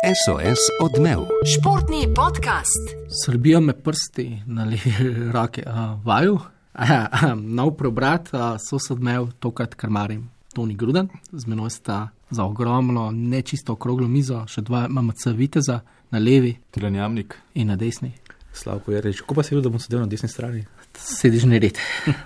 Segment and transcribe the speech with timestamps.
[0.00, 1.18] SOS odmev.
[1.46, 2.82] Športni podcast.
[3.24, 4.94] Srbijo me prsti na levi
[5.34, 6.38] roki, uh, vaju.
[6.72, 12.44] Aha, nov preobrat, uh, so se odmev, tokrat krmarim Toni Gruden, z menoj sta za
[12.44, 15.80] ogromno, nečisto okroglo mizo, še dva MMC viteza
[16.10, 17.36] na levi Tiranjamnik.
[17.54, 18.12] in na desni.
[18.52, 20.64] Slavko je reč, kako pa si videl, da bom sedel na desni strani?
[20.98, 21.78] Sediš nered.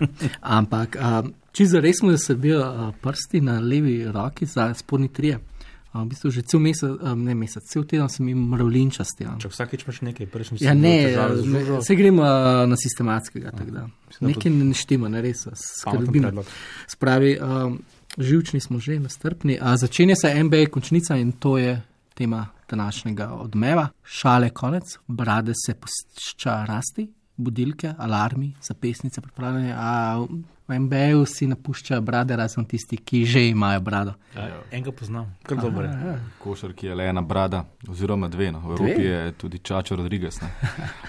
[0.59, 5.09] Ampak, uh, čisto res smo, da se bijo uh, prsti na levi roki za spodnji
[5.09, 5.39] trije.
[5.97, 9.25] Uh, v bistvu že cel mesec, um, ne mesec, cel teden sem jim mravlinčasti.
[9.25, 9.35] Ja.
[9.41, 13.53] Če vsakeč imaš nekaj, prejšnji Ja, ne, ne se gremo uh, na sistematskega.
[13.71, 13.87] da
[14.21, 15.47] Nekaj ne štima, ne res.
[15.81, 16.23] Skrbim.
[16.23, 16.47] predlog.
[16.89, 17.81] Spravi, um,
[18.19, 19.59] živčni smo že nastrpni.
[19.61, 21.81] A začenja se NBA končnica in to je
[22.15, 23.89] tema današnjega odmeva.
[24.03, 29.75] Šale konec, brade se pušča rasti, budilke, alarmi, zapestnice pripravljene.
[29.77, 30.19] A
[30.69, 34.15] v NBA-ju si napuščajo brade, razen tisti, ki že imajo brado.
[34.71, 36.17] Enega poznam, kar dobro je.
[36.43, 38.51] Košar, ki je le ena brada, oziroma dve.
[38.53, 38.61] No.
[38.65, 40.41] V Evropi je tudi Čačo Rodriguez.
[40.43, 40.51] ne.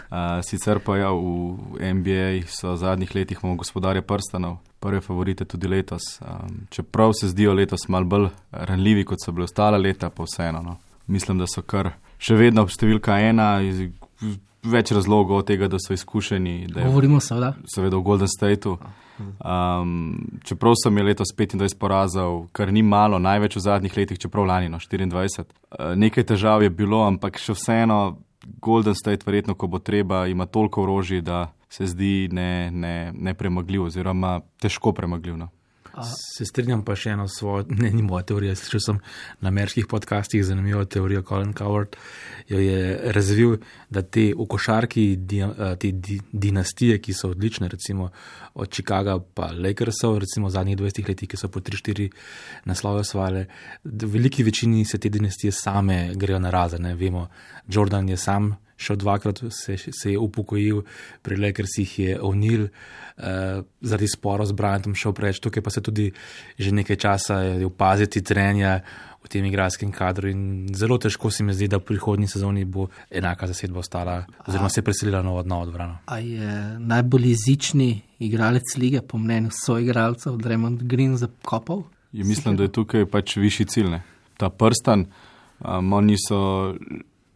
[0.07, 5.45] Uh, sicer pa ja, v NBA so v zadnjih letih imamo gospodarja prstanov, prve favorite
[5.45, 6.21] tudi letos.
[6.21, 10.61] Um, čeprav se zdijo letos mal bolj ranljivi, kot so bile ostale leta, pa vseeno.
[10.63, 10.77] No.
[11.07, 13.57] Mislim, da so kar še vedno številka ena.
[13.61, 13.89] Iz,
[14.67, 17.53] Več razlogov od tega, da so izkušeni, da je Govorimo seveda.
[17.73, 18.77] seveda v Golden Stateu.
[19.17, 24.45] Um, čeprav sem imel letos 25 porazov, kar ni malo, največ v zadnjih letih, čeprav
[24.45, 25.45] lani no, 24.
[25.47, 28.17] Uh, nekaj težav je bilo, ampak še vseeno
[28.61, 33.89] Golden State, verjetno, ko bo treba, ima toliko orožij, da se zdi ne, ne, nepremagljiv,
[33.89, 35.37] oziroma težko premagljiv.
[35.37, 35.49] No.
[36.05, 38.99] Se strinjam pa še eno svojo, ne, ni moja teorija, slišal sem
[39.41, 41.97] na ameriških podcastih zanimivo teorijo Colin Coward,
[42.47, 43.57] jo je razvil,
[43.89, 45.41] da te v košarki, di,
[45.81, 48.11] te di, dinastije, ki so odlične, recimo
[48.53, 52.09] od Chicaga pa Lakersov, recimo v zadnjih 20 letih, ki so po 3-4
[52.69, 53.47] naslove osvale,
[53.83, 57.27] v veliki večini se te dinastije same grejo na razen, vemo,
[57.67, 60.83] Jordan je sam šel dvakrat, se, se je upokojil,
[61.21, 66.11] pri Lakersih je O'Neill uh, zaradi spora z Bryantom šel preveč, tukaj pa se tudi
[66.57, 68.79] že nekaj časa je opaziti trenja
[69.23, 72.87] v tem igralskem kadru in zelo težko se mi zdi, da v prihodnji sezoni bo
[73.11, 75.99] enaka zasedba ostala oziroma se je preselila nova nova dvorana.
[76.05, 81.83] A je najbolj jezični igralec lige, po mnenju soigralcev, Dremond Green zakopal?
[82.13, 83.89] In mislim, da je tukaj pač višji cilj.
[83.91, 84.01] Ne.
[84.37, 85.05] Ta prstan,
[85.59, 86.73] um, oni so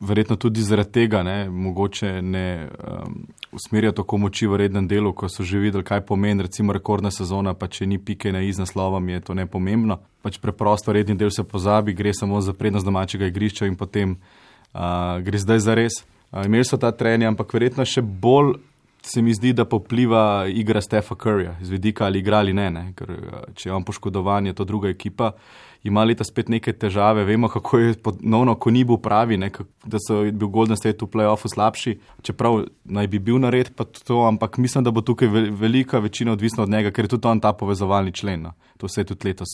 [0.01, 5.29] verjetno tudi zaradi tega, ne, mogoče ne um, usmerjajo tako moči v rednem delu, ko
[5.29, 9.09] so že videli, kaj pomeni, recimo rekordna sezona, pa če ni pike na iz naslovom,
[9.09, 9.99] je to nepomembno.
[10.21, 15.21] Pač preprosto redni del se pozabi, gre samo za prednost domačega igrišča in potem uh,
[15.21, 16.01] gre zdaj za res.
[16.31, 18.57] Uh, imeli so ta trenja, ampak verjetno še bolj.
[19.01, 22.83] Se mi zdi, da popliva igra Stefa Curryja, z vidika ali igra ali ne, ne.
[22.97, 25.33] Ker uh, če je on poškodovan, je to druga ekipa.
[25.83, 29.49] Ima leta spet neke težave, vemo, kako je ponovno, ko ni bil pravi, ne,
[29.85, 34.19] da so bil Golden State v playoffu slabši, čeprav naj bi bil nared, pa to,
[34.27, 37.39] ampak mislim, da bo tukaj ve- velika večina odvisna od njega, ker je tudi on
[37.39, 38.41] ta povezovalni člen.
[38.41, 38.53] No.
[38.77, 39.47] To se je tudi letos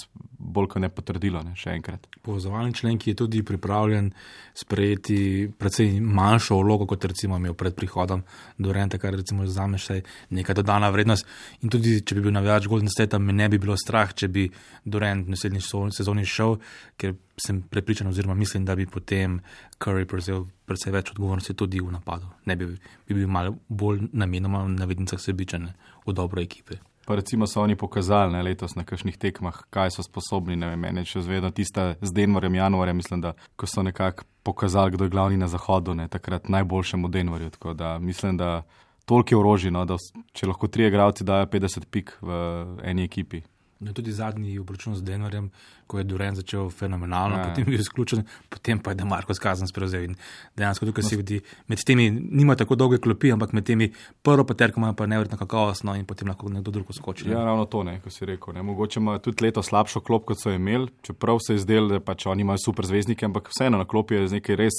[0.47, 2.08] bolj kot ne potrdilo, ne, še enkrat.
[2.24, 4.09] Povezovalni člen, ki je tudi pripravljen
[4.58, 5.19] sprejeti
[5.59, 8.24] precej manjšo vlogo, kot recimo imel pred prihodom
[8.58, 10.00] do Renta, kar recimo za me še
[10.31, 11.28] neka dodana vrednost.
[11.62, 14.47] In tudi, če bi bil navijač Golden State, me ne bi bilo strah, če bi
[14.85, 15.63] Durant v naslednji
[15.94, 16.58] sezoni šel,
[16.97, 19.41] ker sem prepričan, oziroma mislim, da bi potem
[19.78, 22.31] Curry prevzel precej več odgovornosti tudi v napadu.
[22.50, 22.72] Ne bi,
[23.08, 25.69] bi bil malo bolj namenoma na vednicah sebičen
[26.08, 26.79] v dobro ekipe.
[27.07, 30.57] Pa recimo so oni pokazali ne, letos na kakšnih tekmah, kaj so sposobni.
[30.59, 34.91] Ne vem, meni še zvedno tista z Denverjem, januarjem, mislim, da ko so nekako pokazali,
[34.91, 37.53] kdo je glavni na zahodu, ne, takrat najboljšemu Denverju.
[37.56, 38.66] Tako da mislim, da
[39.07, 39.96] toliko je orožij, no, da
[40.35, 42.41] če lahko tri igralci dajo 50 pik v
[42.84, 43.46] eni ekipi.
[43.79, 45.51] No, tudi zadnji obračun z Denverjem,
[45.88, 47.43] ko je Duren začel fenomenalno, Ja.
[47.43, 50.03] potem je bil izključen, potem pa je Demarko skazan prevzel.
[50.03, 50.15] In
[50.57, 54.79] dejansko tukaj se vidi, med temi nima tako dolge klopi, ampak med temi prvo peterko
[54.79, 57.29] ima pa nevrjetno kakovostno in potem lahko nekdo drug skoči.
[57.29, 58.53] Ja, ravno to, ne, ko si rekel.
[58.53, 58.61] Ne.
[58.63, 62.25] Mogoče imajo tudi leto slabšo klop, kot so imeli, čeprav se je zdelo, da pač
[62.25, 64.73] oni imajo super zvezdnike, ampak vseeno na klopi je nekaj res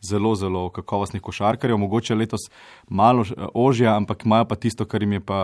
[0.00, 1.78] zelo, zelo kakovostnih košarkarjev.
[1.78, 2.48] Mogoče letos
[2.88, 5.40] malo eh, ožja, ampak imajo pa tisto, kar jim je pa,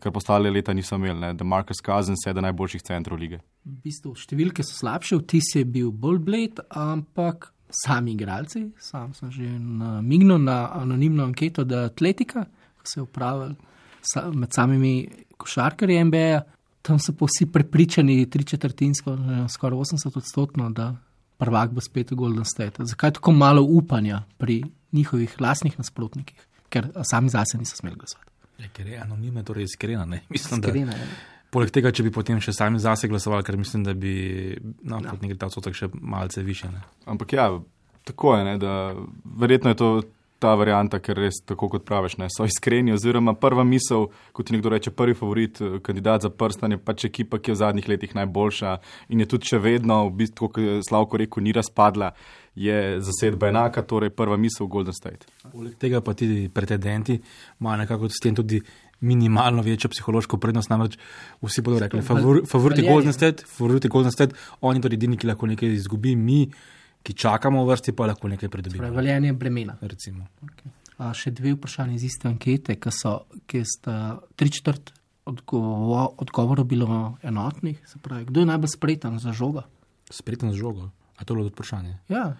[0.00, 1.20] kar postale leta niso imeli.
[1.20, 1.32] Ne.
[1.34, 3.40] Da Marcus Cousins je eden najboljših centrov lige.
[3.64, 9.30] V bistvu številke so slabše, vtis je bil bolj bled, ampak sami igralci, sam sem
[9.32, 12.44] že namignil na anonimno anketo, da Atletika,
[12.76, 13.54] ko se je upravil
[14.02, 15.08] sa, med samimi
[15.40, 16.42] košarkarji NBA,
[16.82, 19.16] tam so pa vsi prepričani, tri četrtinsko,
[19.48, 20.92] skoraj 80 odstotno, da
[21.42, 22.86] prvak bo spet Golden State.
[22.86, 24.62] Zakaj tako malo upanja pri
[24.92, 28.30] njihovih lasnih nasprotnikih, ker sami zase niso smeli glasovati.
[28.62, 30.06] Ja, ker je anonimna, torej iskrena.
[30.06, 30.22] Ne?
[30.34, 31.06] Mislim, da, Iskrena, ja.
[31.50, 34.14] poleg tega, če bi potem še sami zase glasovali, ker mislim, da bi
[34.86, 35.16] no, ja.
[35.20, 36.70] nekaj ta odstotek še malce više.
[36.72, 36.84] Ne?
[37.10, 37.48] Ampak ja,
[38.04, 38.94] Tako je, ne, da
[39.38, 40.02] verjetno je to
[40.42, 42.94] ta varianta, ker res tako kot praviš, ne, so iskreni.
[42.96, 47.38] Oziroma, prva misel, kot ti nekdo reče, prvi favorit, eh, kandidat za prstanje, pač ekipa,
[47.38, 48.76] ki je v zadnjih letih najboljša
[49.08, 52.12] in je tudi še vedno, v bistvu, kot je Slavko rekel, ni razpadla,
[52.58, 55.30] je zasedba enaka, torej prva misel Golden State.
[55.52, 57.20] Poleg tega pa ti pretendenti
[57.60, 58.60] imajo nekako s tem tudi
[59.02, 60.70] minimalno večjo psihološko prednost.
[60.70, 60.98] Namreč
[61.42, 62.86] vsi bodo rekli, favor, favoriti.
[62.86, 66.44] Golden State, favoriti Golden State, oni torej edini, ki lahko nekaj izgubi, mi,
[67.02, 68.82] ki čakamo v vrsti, pa lahko nekaj pridobimo.
[68.82, 69.76] Prevaljenje bremena.
[69.80, 70.26] Recimo.
[70.98, 73.16] A, še dve vprašanje iz iste ankete, ki so,
[73.46, 73.96] ki sta
[74.36, 74.92] tri četrt
[75.26, 76.88] odgovo, odgovorov bilo
[77.22, 77.80] enotnih.
[78.02, 79.62] Pravi, kdo je najbolj spreten za žogo?
[80.10, 80.90] Spreten z žogo.
[81.16, 81.98] A to je bilo vprašanje.
[82.08, 82.36] Ja,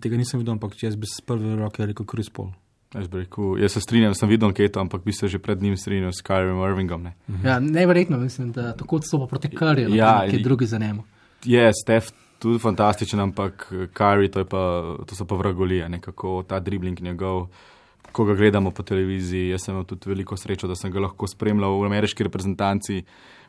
[0.00, 2.48] Tega nisem videl, ampak jaz bi z prve roke rekel Chris Paul.
[2.94, 6.12] Jaz, rekel, jaz se strinjam, sem videl anketo, ampak bi se že pred njim strinjal
[6.12, 7.02] s Kyrie Irvingom.
[7.02, 7.12] Ne.
[7.44, 11.04] ja neverjetno mislim, da tako odstopa proti karju, Ja, ja, ki in- drugi za njemu.
[11.44, 14.62] Je, Stef tudi fantastičen, ampak Kyrie, to, je pa,
[15.06, 17.46] to so pa vragolije, nekako ta dribling njegov.
[18.12, 21.26] Ko ga gledamo po televiziji, jaz sem imel tudi veliko srečo, da sem ga lahko
[21.28, 23.02] spremljal v ameriški reprezentanci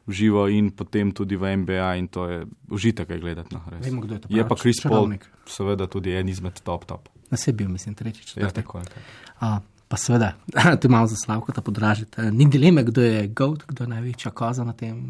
[0.07, 3.55] v živo in potem tudi v NBA in to je užitek je gledati.
[3.55, 3.85] No, res.
[3.85, 5.27] Vemo, kdo je to je pa pravi Chris Paul, čarovnik.
[5.45, 7.09] seveda tudi en izmed top top.
[7.29, 8.37] Na sebi bil, mislim, tretjič.
[8.37, 8.55] Ja, četrti.
[8.55, 8.99] tako, tako.
[9.39, 10.33] A, pa seveda,
[10.81, 12.31] tu malo za slavko, da podražite.
[12.31, 15.03] Ni dileme, kdo je GOAT, kdo je največja koza na tem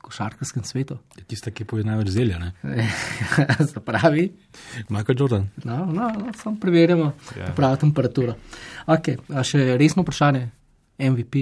[0.00, 0.98] košarkarskem svetu.
[1.16, 2.38] Je tista, ki poje največ zelja.
[2.38, 2.52] Ne?
[3.72, 4.32] Se pravi,
[4.88, 5.48] Michael Jordan.
[5.64, 7.42] no, no, no samo preverjamo Ja.
[7.42, 7.54] yeah.
[7.56, 8.34] pravo temperaturo.
[8.86, 10.48] Okay, a še resno vprašanje,
[10.98, 11.36] MVP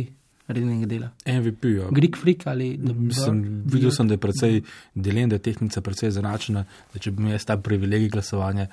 [0.50, 1.10] rednega dela.
[1.26, 1.64] MVP.
[1.76, 1.88] Ja.
[1.90, 3.74] Greek freak ali Mislim, Bird?
[3.74, 4.60] videl sem, da je precej
[4.94, 6.64] delen, da je tehnica precej zanačena.
[6.92, 8.66] Da če bi imel ta privilegij glasovanja,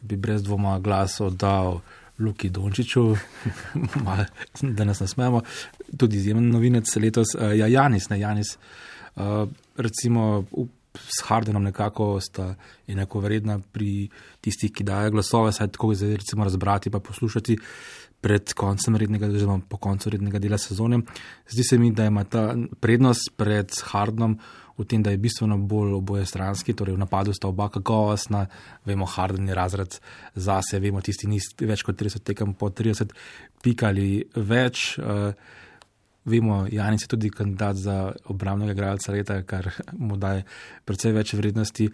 [0.00, 1.80] bi brez dvoma glas oddal
[2.18, 3.16] Luki Dončiću,
[4.76, 5.42] da nas nasmejamo.
[5.98, 8.54] Tudi izjemen novinec letos, uh, ja, Janis, ne Janis.
[8.56, 8.95] Uh,
[9.76, 10.66] recimo v,
[10.96, 12.54] s Hardenom nekako sta
[12.88, 14.08] enako vredna pri
[14.40, 17.58] tistih, ki dajo glasove, saj tako zdaj recimo razbrati pa poslušati
[18.20, 21.02] pred koncem rednega, oziroma po koncu rednega dela sezone.
[21.48, 24.38] Zdi se mi, da ima ta prednost pred Hardenom
[24.76, 28.46] v tem, da je bistveno bolj oboje stranski, torej v napadu sta oba kakovostna,
[28.84, 29.98] vemo, Harden je razred
[30.34, 33.14] zase, vemo, tisti ni več kot 30 tekem po 30
[33.62, 34.96] pik ali več.
[34.98, 35.32] Uh,
[36.26, 40.42] Vemo, Janis je tudi kandidat za obramnega igralca leta, kar mu daje
[40.84, 41.86] precej več vrednosti.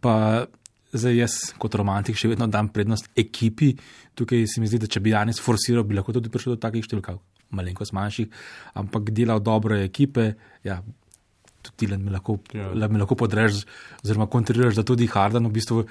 [0.00, 0.46] Pa
[0.94, 3.74] zdaj jaz kot romantik še vedno dam prednost ekipi.
[4.16, 6.86] Tukaj se mi zdi, da če bi Janis forsiral, bi lahko tudi prišel do takih
[6.86, 7.12] številk,
[7.54, 8.44] malenkost manjših,
[8.80, 10.32] ampak delal dobre ekipe.
[10.66, 10.80] Ja,
[11.64, 12.70] tudi ti mi lahko, Ja.
[12.72, 12.88] ja.
[12.98, 13.64] lahko podreš,
[14.04, 15.84] oziroma kontriraš, da tudi Harden v bistvu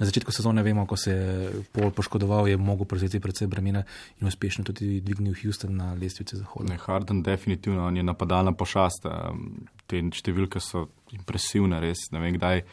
[0.00, 3.84] na začetku sezone vemo, ko se je Pol poškodoval, je mogel prevzeti predvsej bremena
[4.20, 6.72] in uspešno tudi dvignil Houston na lestvici zahoda.
[6.72, 9.04] Ne, Harden definitivno je napadalna pošast.
[9.86, 12.08] Te številke so impresivne, res.
[12.14, 12.64] Ne vem, kdaj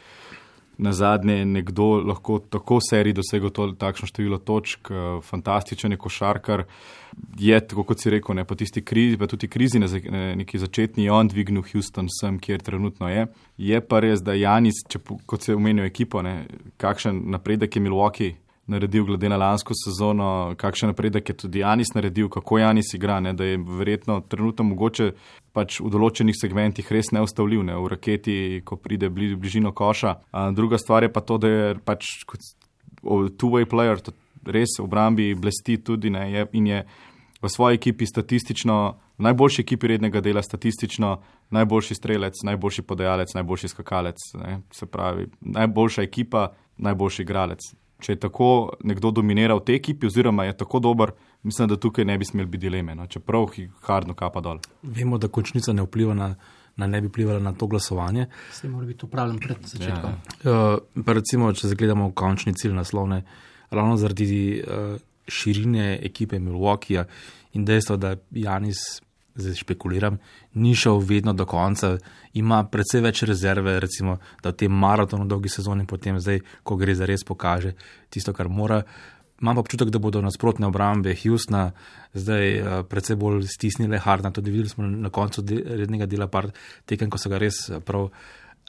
[0.78, 6.00] na zadnje nekdo lahko tako v seriji dosegel to, takšno število točk, uh, fantastičen je
[6.00, 6.64] košarkar.
[7.40, 9.88] Je, tako kot si rekel, ne, po tisti krizi, pa tudi krizi, na
[10.38, 13.26] neki začetni, on dvignil Houston sem, kjer trenutno je.
[13.58, 16.44] Je pa res, da Janis, če, kot se je omenil ekipo, ne,
[16.78, 18.36] kakšen napredek je Milwaukee
[18.68, 23.32] naredil glede na lansko sezono, kakšen napredek je tudi Janis naredil, kako Janis igra, ne,
[23.32, 25.10] da je verjetno trenutno mogoče
[25.56, 30.14] pač v določenih segmentih res neustavljiv, ne, v raketi, ko pride bli, v bližino koša.
[30.30, 32.44] A, druga stvar je pa to, da je pač kot
[33.40, 34.02] two-way player,
[34.44, 36.84] res v obrambi blesti tudi ne, je, in je
[37.40, 38.78] v svoji ekipi statistično,
[39.18, 41.16] v najboljši ekipi rednega dela statistično,
[41.54, 44.24] najboljši strelec, najboljši podajalec, najboljši skakalec.
[44.42, 47.70] Ne, se pravi, najboljša ekipa, najboljši igralec.
[47.98, 51.12] Če je tako nekdo dominiral v tej ekipi, oziroma je tako dober,
[51.42, 54.60] mislim, da tukaj ne bi smeli biti dileme, no, čeprav jih hardno kapa dol.
[54.82, 56.28] Vemo, da končnica ne vpliva na,
[56.78, 58.28] na ne bi vplivala na to glasovanje.
[58.54, 60.14] Se mora biti upravljen pred začetkom.
[60.44, 60.54] Ja.
[60.54, 63.24] Uh, pa recimo, če zagledamo končni cilj naslovne,
[63.74, 64.30] ravno zaradi
[64.62, 64.94] uh,
[65.28, 67.04] širine ekipe Milwaukeeja
[67.58, 69.00] in dejstva, da Janis,
[69.38, 70.18] zdaj špekuliram,
[70.54, 71.96] ni šel vedno do konca,
[72.34, 76.94] ima precej več rezerve, recimo, da v tem maratonu dolgi sezoni potem zdaj, ko gre
[76.94, 77.74] za res pokaže
[78.10, 78.82] tisto, kar mora.
[79.38, 81.70] Imam pa občutek, da bodo nasprotne obrambe Houstona
[82.14, 84.32] zdaj uh, precej bolj stisnile Hardna.
[84.34, 86.50] Tudi videli smo na koncu de rednega dela par
[86.86, 88.10] tekem, ko so ga res eh, prav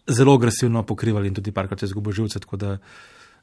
[0.06, 2.78] zelo agresivno pokrivali in tudi parkrat je izgubil živce, tako da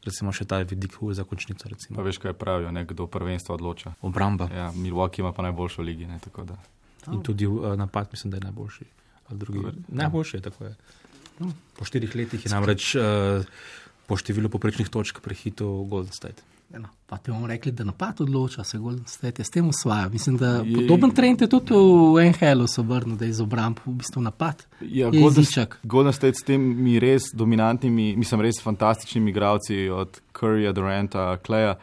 [0.07, 1.67] recimo še ta vidik huj za končnico.
[1.67, 2.07] Pa Recimo.
[2.07, 3.97] veš, kaj pravijo, ne, kdo prvenstvo odloča.
[4.03, 4.71] Obramba ja.
[4.75, 6.07] Milwaukee ima pa najboljšo v ligi.
[6.07, 6.23] Ne,
[7.07, 7.13] da.
[7.13, 8.85] in tudi uh, napad mislim, da je najboljši.
[9.31, 9.59] Drugi,
[9.89, 10.65] najboljši je tako.
[10.65, 10.75] Je.
[11.79, 13.03] Po štirih letih je namreč uh,
[14.07, 16.43] po številu poprečnih točk prehitil Golden State.
[16.75, 20.09] Eno, pa ti bomo rekli, da napad odloča, se Golden State je s tem usvaja.
[20.09, 23.79] Mislim, da Je- podoben trend je tudi v NHL-u se obrnil, da je iz obramb
[23.87, 24.65] v bistvu napad.
[24.81, 25.77] Ja, Golden, jeziček.
[25.83, 31.77] Golden State s temi res dominantnimi, mislim, res fantastičnimi igralci, od Curryja, Duranta, Kleja.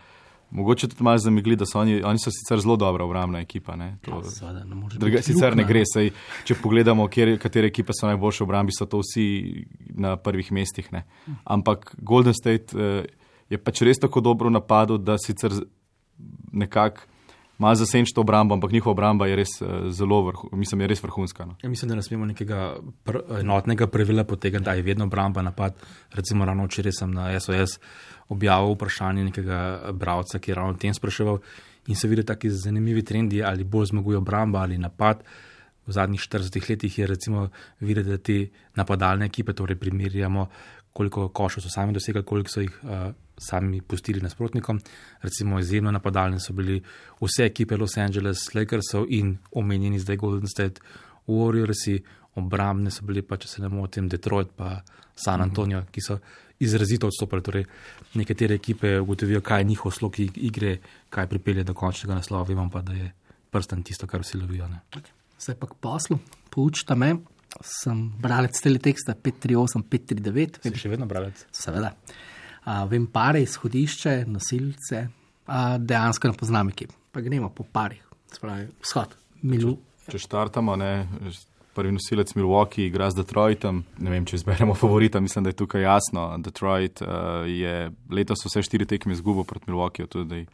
[0.54, 3.76] Mogoče tudi malo zamigli, da so oni, oni so sicer zelo dobra obrambna ekipa.
[3.76, 5.68] Ne, to, Seveda, ne moreš Druga, sicer ne luknja.
[5.72, 6.12] gre, sej,
[6.46, 9.26] če pogledamo, kjer, katere ekipe so najboljše v obrambi, so to vsi
[9.98, 10.92] na prvih mestih.
[10.94, 11.04] Ne.
[11.44, 13.10] Ampak Golden State eh,
[13.50, 15.58] je pač res tako dobro v napadu, da sicer
[16.54, 17.10] nekako
[17.58, 21.46] malo zasenčito obrambo, ampak njihova obramba je res eh, zelo vrhu, mislim, je res vrhunska.
[21.46, 21.56] No.
[21.64, 25.74] Ja, mislim, da ne smemo nekega pr enotnega pravila potegniti, da je vedno obramba napad.
[26.12, 27.80] Recimo, ravno včeraj sem na SOS
[28.30, 31.40] objavil vprašanje nekega bralca, ki je ravno o tem spraševal
[31.88, 35.24] in se vidi taki zanimivi trendi, ali bolj zmaguje obramba ali napad.
[35.86, 40.48] V zadnjih 40 letih je recimo videti, da te napadalne ekipe, torej primerjamo,
[40.94, 44.80] koliko košov so sami dosegali, koliko so jih uh, sami pustili nasprotnikom.
[45.22, 46.82] Recimo izjemno napadalne so bili
[47.22, 50.82] vse ekipe Los Angeles, Lakersov in omenjeni zdaj Golden State
[51.28, 52.00] Warriorsi,
[52.36, 54.82] obrambne so bili pa, če se ne motim, Detroit pa
[55.16, 56.18] San Antonio, ki so
[56.60, 57.42] izrazito odstopili.
[57.42, 57.66] Torej,
[58.16, 60.78] nekatere ekipe ugotovijo, kaj je njihov slog ig- igre,
[61.10, 63.12] kaj pripelje do končnega naslova, vemo pa, da je
[63.52, 64.68] prsten tisto, kar vsi lovijo.
[64.68, 64.80] Ne.
[65.40, 67.16] Zdaj pa k poslu, poučta me,
[67.62, 71.46] sem bralec teleteksta 538, 539, Si še vedno bralec?
[71.52, 71.94] seveda.
[71.94, 72.33] A,
[72.90, 75.08] vem pare, izhodišče, nosilce,
[75.80, 76.92] dejansko ne poznam ekip.
[77.14, 78.04] Pa gremo po parih,
[78.34, 79.78] spravi vzhod, milu.
[80.10, 80.94] Če štartamo, ne,
[81.74, 83.84] prvi nosilec Milwaukee igra z Detroitom.
[83.98, 86.28] Ne vem, če izberemo favorita, mislim, da je tukaj jasno.
[86.44, 90.10] Detroit uh, je letos vse štiri tekme izgubil proti Milwaukeeju.
[90.12, 90.46] Tudi.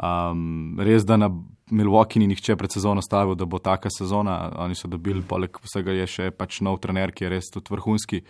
[0.00, 1.30] Um, res, da na
[1.70, 4.38] Milwaukee ni nihče pred sezono stavil, da bo taka sezona.
[4.64, 8.24] Oni so dobili, poleg vsega je še pač nov trener, ki je res tudi vrhunski.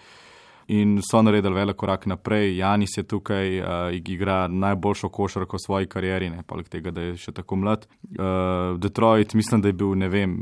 [0.70, 2.52] In so naredili velik korak naprej.
[2.56, 7.16] Janis je tukaj, uh, igra najboljšo košarko v svoji karieri, ne, poleg tega, da je
[7.18, 7.88] še tako mlad.
[8.14, 10.36] Uh, Detroit, mislim, da je bil, ne vem,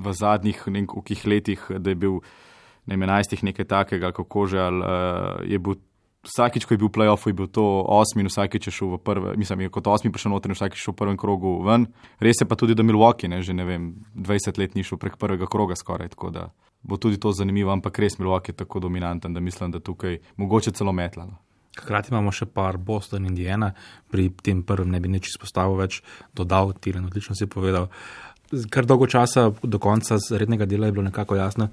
[0.00, 2.22] v zadnjih nekih letih, da je bil
[2.86, 5.80] ne vem, enajstih nekaj takega, kako že, ali uh, je bil.
[6.22, 8.98] Vsakič, ko je bil v playoffu, je bil to osmi, in vsakič je šel v
[9.02, 11.88] prvi, mislim, je kot osmi prišel noter in vsakič šel v prvem krogu ven.
[12.22, 15.18] Res je pa tudi, da Milwaukee, ne, že ne vem, 20 let ni šel prek
[15.18, 16.44] prvega kroga skoraj, tako da
[16.82, 20.72] bo tudi to zanimivo, ampak res Milwaukee je tako dominanten, da mislim, da tukaj mogoče
[20.72, 21.38] celo metlano.
[21.78, 23.72] Hkrati imamo še par Boston in Indiana,
[24.10, 26.02] pri tem prvem ne bi nič izpostavil več,
[26.36, 27.88] dodal, Tiren, odlično si povedal.
[28.68, 31.70] Kar dolgo časa do konca rednega dela je bilo nekako jasno,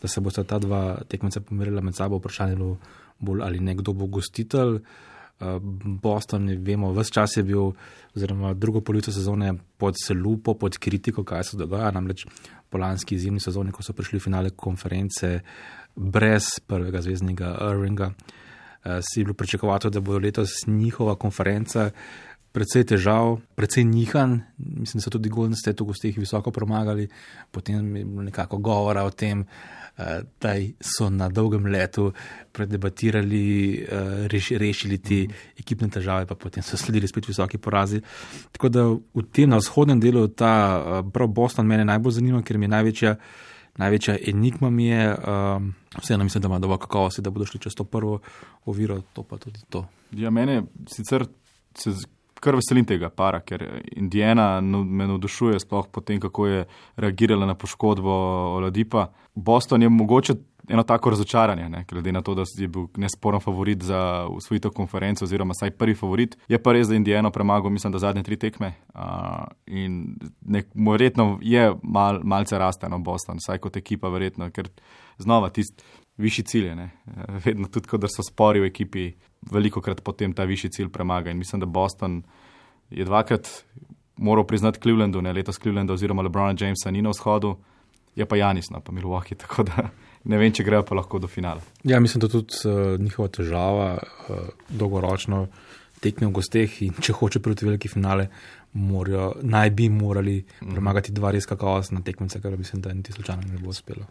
[0.00, 2.76] da se bosta ta dva tekmeca pomerila med sabo, vprašanje je bilo
[3.18, 4.78] bolj ali ne, kdo bo gostitelj.
[6.02, 7.72] Boston, vemo, vse čas je bil,
[8.16, 11.90] oziroma drugo polovico sezone pod lupo, pod kritiko, kaj se dogaja.
[11.90, 12.26] Namreč
[12.70, 15.40] po lanski izjemni sezoni, ko so prišli v finale konference
[15.96, 21.90] brez prvega zvezdnega Irvinga, uh, si bilo pričakovati, da bo letos njihova konferenca
[22.52, 24.40] precej težav, precej nihan.
[24.58, 27.08] Mislim, da so tudi Golden State v gostih visoko premagali,
[27.50, 29.44] potem je bilo nekako govora o tem,
[30.40, 32.12] da so na dolgem letu
[32.52, 33.42] predebatirali,
[33.82, 35.20] uh, reš, rešili te
[35.58, 38.00] ekipne težave, pa potem so sledili spet visoki porazi.
[38.52, 42.58] Tako da v tem na vzhodnem delu ta uh, prav Boston mene najbolj zanima, ker
[42.58, 43.16] mi je največja.
[43.80, 45.68] Največja enigma mi je, um,
[46.02, 48.18] vseeno mislim, da ima dovolj kakovosti, da bodo šli čez to prvo
[48.66, 49.84] oviro, to pa tudi to.
[50.12, 51.24] Ja, mene sicer
[51.78, 51.94] se
[52.40, 56.64] kar veselim tega para, ker Indiana no- me navdušuje, sploh potem, kako je
[56.96, 58.10] reagirala na poškodbo
[58.56, 59.10] Oladipa.
[59.34, 60.34] Boston je mogoče
[60.70, 65.24] eno tako razočaranje, ne, glede na to, da je bil nesporen favorit za usvojitev konference,
[65.24, 66.36] oziroma saj prvi favorit.
[66.48, 68.72] Je pa res, da je Indiana premagal, mislim, da zadnje tri tekme.
[68.94, 69.00] Uh,
[69.66, 74.70] in nek, verjetno je mal, malce rasteno Boston, saj kot ekipa, verjetno, ker
[75.18, 75.82] znova tisti
[76.20, 76.74] višji cilj.
[76.74, 76.90] Ne?
[77.44, 79.10] Vedno tudi, ko so spori v ekipi,
[79.50, 81.30] veliko krat potem ta višji cilj premaga.
[81.30, 82.22] In mislim, da Boston
[82.90, 83.48] je dvakrat
[84.16, 87.56] moral priznati Clevelandu, ne letos Clevelandu oziroma Lebrona Jamesa ni na vzhodu,
[88.16, 89.88] je pa Janis, no pa Milwaukee, tako da
[90.24, 91.62] ne vem, če grejo pa lahko do finala.
[91.84, 95.46] Ja, mislim, da tudi uh, njihova težava uh, dolgoročno
[96.00, 98.28] tekme v gosteh in če hoče proti veliki finale,
[98.72, 103.58] morajo, naj bi morali premagati dva res kakovostna tekmeca, kar mislim, da niti slučajno ne
[103.60, 104.06] bo uspelo.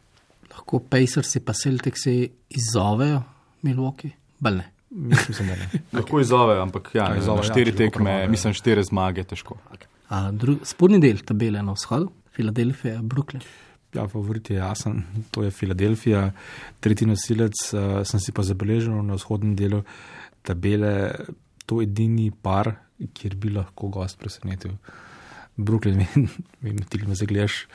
[0.50, 2.18] Lahko Pacersi pa Celticsi
[2.50, 3.22] izzovejo
[3.64, 4.68] Milwaukee, bal ne.
[4.90, 5.70] Mislim, da ne.
[6.00, 8.30] Lahko izzovejo, ampak ja, Ja, ja, izzovejo, na ja, štiri lahko tekme, premagajo.
[8.30, 9.58] mislim, štiri zmage, težko.
[10.10, 13.44] A, dru, spodnji del tabele na vzhodu, Filadelfija, Brooklyn.
[13.94, 16.32] Ja, favorit je jasen, to je Filadelfija,
[16.80, 19.84] tretji nosilec, uh, sem si pa zabeležil na vzhodnem delu
[20.46, 21.12] tabele,
[21.66, 22.72] to je edini par,
[23.14, 24.76] kjer bi lahko gost presenetil.
[25.60, 26.06] Brooklyn,
[26.64, 27.66] vem, ti me zagledaš.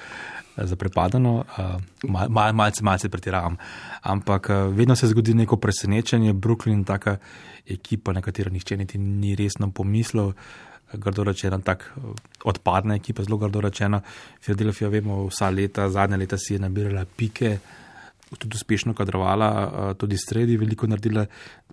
[0.55, 3.57] zaprepadeno, uh, mal, mal, malce, malce pretiravam.
[4.03, 7.17] Ampak uh, vedno se zgodi neko presenečenje, Brooklyn, taka
[7.67, 10.33] ekipa, na katero nihče niti ni resno pomislil.
[10.95, 12.15] Grdo rečeno, tako
[12.45, 14.01] odpadna ekipa, zelo grdo rečeno.
[14.41, 17.59] Filadelfija, vemo, vsa leta, zadnja leta si je nabirala pike,
[18.39, 21.27] tudi uspešno kadrovala, tudi sredi veliko naredila,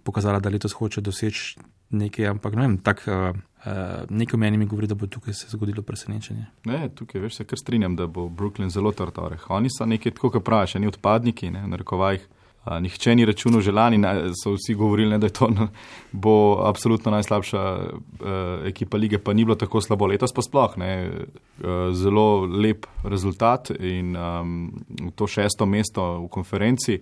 [0.04, 1.60] pokazala, da letos hoče doseči
[2.02, 5.82] nekaj, ampak ne vem, tako uh, nekaj meni mi govori, da bo tukaj se zgodilo
[5.82, 6.46] presenečenje.
[6.66, 9.50] Ne, tukaj veš, se kar strinjam, da bo Brooklyn zelo trtoreh.
[9.50, 12.28] Oni so nekaj, tako kot praviš, ni odpadniki, ne, na rekovajih.
[12.66, 13.98] Uh, nihče ni računal želani,
[14.44, 15.68] so vsi govorili, ne, da je to no,
[16.12, 20.92] bo absolutno najslabša uh, ekipa lige, pa ni bilo tako slabo letos, pa sploh ne.
[21.10, 24.84] Uh, zelo lep rezultat in um,
[25.16, 27.02] to šesto mesto v konferenci.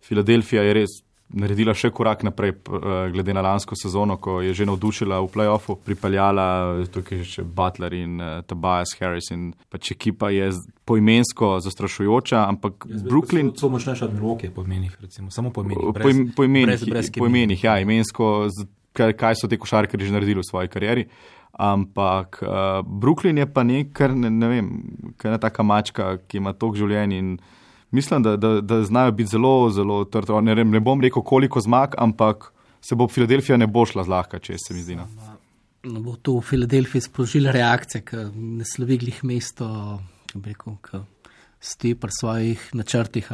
[0.00, 1.00] Filadelfija je res
[1.32, 5.76] naredila še korak naprej, eh, glede na lansko sezono, ko je že navdušila v playoffu,
[5.84, 9.30] pripeljala tukaj še Butler in uh, Tobias Harris.
[9.30, 10.50] In pač ekipa je
[10.84, 13.52] poimensko zastrašujoča, ampak ja, Brooklyn.
[13.54, 15.94] To močnejša od Milwaukee, po imenih, recimo, samo po imenih.
[15.94, 18.50] Po, po imenih, brez, brez po imenih ja, imensko,
[18.92, 21.06] kaj, kaj so te košarkari že naredili v svoji karieri.
[21.60, 24.68] Ampak uh, Brooklyn je pa nekaj, ne, ne vem,
[25.18, 27.38] kaj je taka mačka, ki ima toliko življenja
[27.90, 30.32] mislim, da, da, da znajo biti zelo, zelo trdi.
[30.42, 34.56] Ne, ne bom rekel, koliko zmag, ampak se bo Filadelfija ne bo šla zlahka, če
[34.58, 34.96] se mi zdi.
[34.96, 35.08] No.
[35.82, 40.00] No, bo to v Filadelfiji sprožila reakcije, ki ne slovi glih mesto,
[40.32, 41.00] ki
[41.60, 43.30] stoji pri svojih načrtih.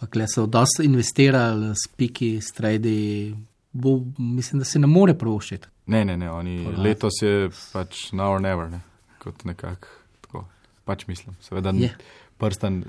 [0.00, 3.34] Pa kle so dosti investirali, spiki, stredi.
[3.72, 5.68] Bo, mislim, da se ne more provošiti.
[5.86, 6.78] Ne, ne, ne, oni Podat.
[6.78, 8.80] letos je pač now or never, ne,
[9.18, 9.90] kot nekako
[10.20, 10.44] tako.
[10.84, 11.74] Pač mislim, seveda.
[11.74, 11.98] Yeah
[12.40, 12.82] prstan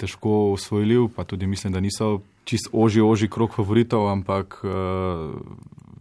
[0.00, 5.36] težko usvojil, pa tudi mislim, da niso čist oži, oži krok favoritov, ampak uh,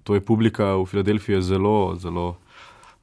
[0.03, 2.35] to je publika v Filadelfiji zelo, zelo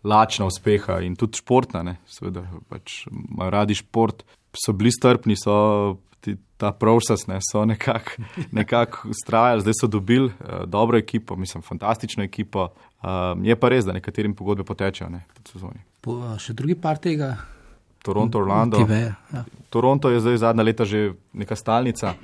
[0.05, 3.05] lačna uspeha in tudi športna, ne, seveda, pač
[3.39, 8.23] radi šport, so bili strpni, so ti, ta process, ne, so nekako
[8.59, 12.71] nekak ustrajali, zdaj so dobili uh, dobro ekipo, mislim, fantastično ekipo.
[13.03, 15.83] Uh, je pa res, da nekaterim pogodbe potečejo ne, pod sezoni.
[16.03, 17.37] Po, še drugi par tega
[18.03, 18.77] Toronto, Orlando.
[18.83, 19.45] Kive, ja.
[19.71, 22.15] Toronto je zdaj zadnja leta že neka stalnica,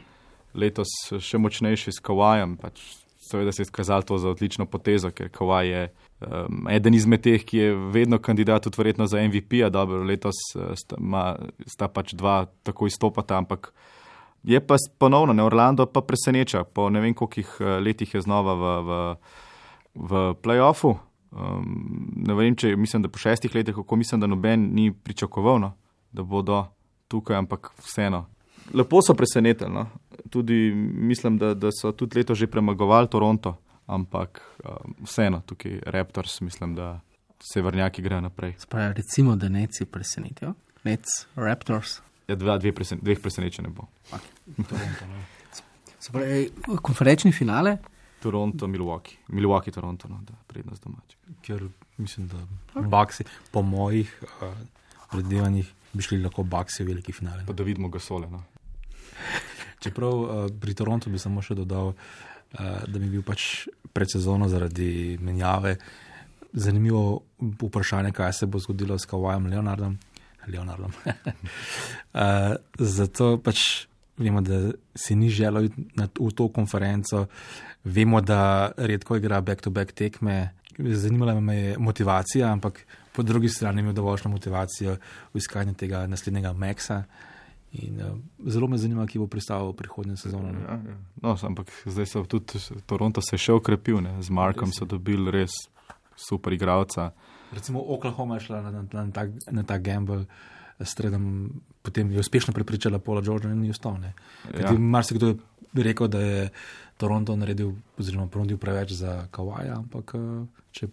[0.54, 2.58] letos še močnejši s Kawajem.
[2.58, 2.82] Pač
[3.30, 5.82] seveda se je izkazalo to za odlično potezo, ker Kawaj je
[6.20, 9.52] um, eden izmed teh, ki je vedno kandidat, tudi verjetno za MVP.
[9.52, 9.70] -a.
[9.70, 11.36] Dobro, letos uh, sta, ma,
[11.66, 13.72] sta pač dva tako izstopata, ampak
[14.42, 16.64] je pa ponovno, ne Orlando pa preseneča.
[16.64, 19.16] Po ne vem koliko uh, letih je znova v, v,
[19.94, 20.96] v playoffu.
[21.30, 25.60] Um, ne vem, če mislim, da po šestih letih, kako mislim, da noben ni pričakoval,
[25.60, 25.72] no,
[26.12, 26.64] da bodo
[27.08, 28.26] tukaj, ampak vseeno.
[28.74, 29.70] Lepo so presenetili.
[29.72, 29.86] No.
[30.30, 36.40] Tudi mislim, da, da so tudi leto že premagovali Toronto, ampak um, vseeno tukaj Raptors,
[36.40, 37.00] mislim, da
[37.52, 38.54] severnjaki grejo naprej.
[38.58, 41.04] Spravi, recimo, da neci presenetijo, nec
[41.36, 42.00] Raptors.
[42.28, 43.86] Ja, dva, dve presen, dveh presenečenj ne bo.
[46.00, 46.50] Spravi,
[46.82, 47.78] konferenčni finale.
[48.22, 51.16] Toronto, Milwaukee, Milwaukee, Toronto, no, da prednost domač.
[51.42, 54.54] Ker mislim, da Baksi, po mojih uh,
[55.10, 57.44] predvidevanjih, bi šli lahko Baksi v veliki finale.
[57.46, 58.28] Pa da vidimo ga sole.
[58.30, 58.42] No.
[59.82, 64.48] Čeprav uh, pri Torontu bi samo še dodal, uh, da bi bil pač pred sezono
[64.48, 65.76] zaradi menjave
[66.52, 69.98] zanimivo vprašanje, kaj se bo zgodilo s Kawajem Leonardom.
[70.48, 70.92] Leonardom.
[71.04, 72.56] uh,
[72.96, 75.82] zato pač vemo, da si ni želel iti
[76.20, 77.26] v to konferenco,
[77.84, 80.50] vemo, da redko igra back-to-back tekme.
[80.78, 84.96] Zanimala me je motivacija, ampak po drugi strani imel dovoljšno motivacijo
[85.34, 87.02] v iskanju tega naslednjega Maxa.
[87.72, 90.48] In, uh, zelo me zanima, ki bo pristal v prihodnje sezono.
[90.48, 90.96] Ja, ja.
[91.22, 94.14] No, ampak zdaj so tudi Toronto se še okrepil, ne?
[94.22, 95.52] z Markom so dobili res
[96.16, 97.10] super igralca.
[97.52, 100.24] Recimo Oklahoma je šla na, na, na, ta, na ta gamble
[100.84, 101.50] stredom,
[101.82, 103.96] potem je uspešno prepričala Paula Georgea in ni ostal.
[104.60, 104.72] Ja.
[104.72, 105.34] Marsikdo
[105.72, 106.48] je rekel, da je
[106.96, 110.88] Toronto naredil, oziroma ponudil preveč za Kawaja, ampak eh, če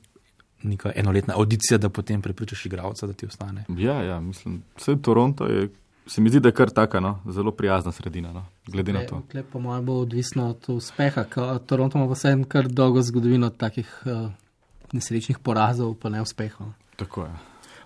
[0.64, 3.66] neka enoletna audicija, da potem prepričaš igralca, da ti ostane.
[3.78, 5.70] Ja, ja mislim, vse Toronto je.
[6.08, 7.20] Se mi zdi, da je kar taka, no?
[7.34, 8.34] zelo prijazna sredina.
[8.34, 8.46] No?
[8.68, 9.24] Glede na to.
[9.32, 11.24] Klep, po mojem, bo odvisno od uspeha.
[11.66, 14.30] Toronto ima vse en kar dolgo zgodovino takih uh,
[14.94, 16.68] nesrečnih porazov, pa neuspehov.
[16.96, 17.32] Tako je.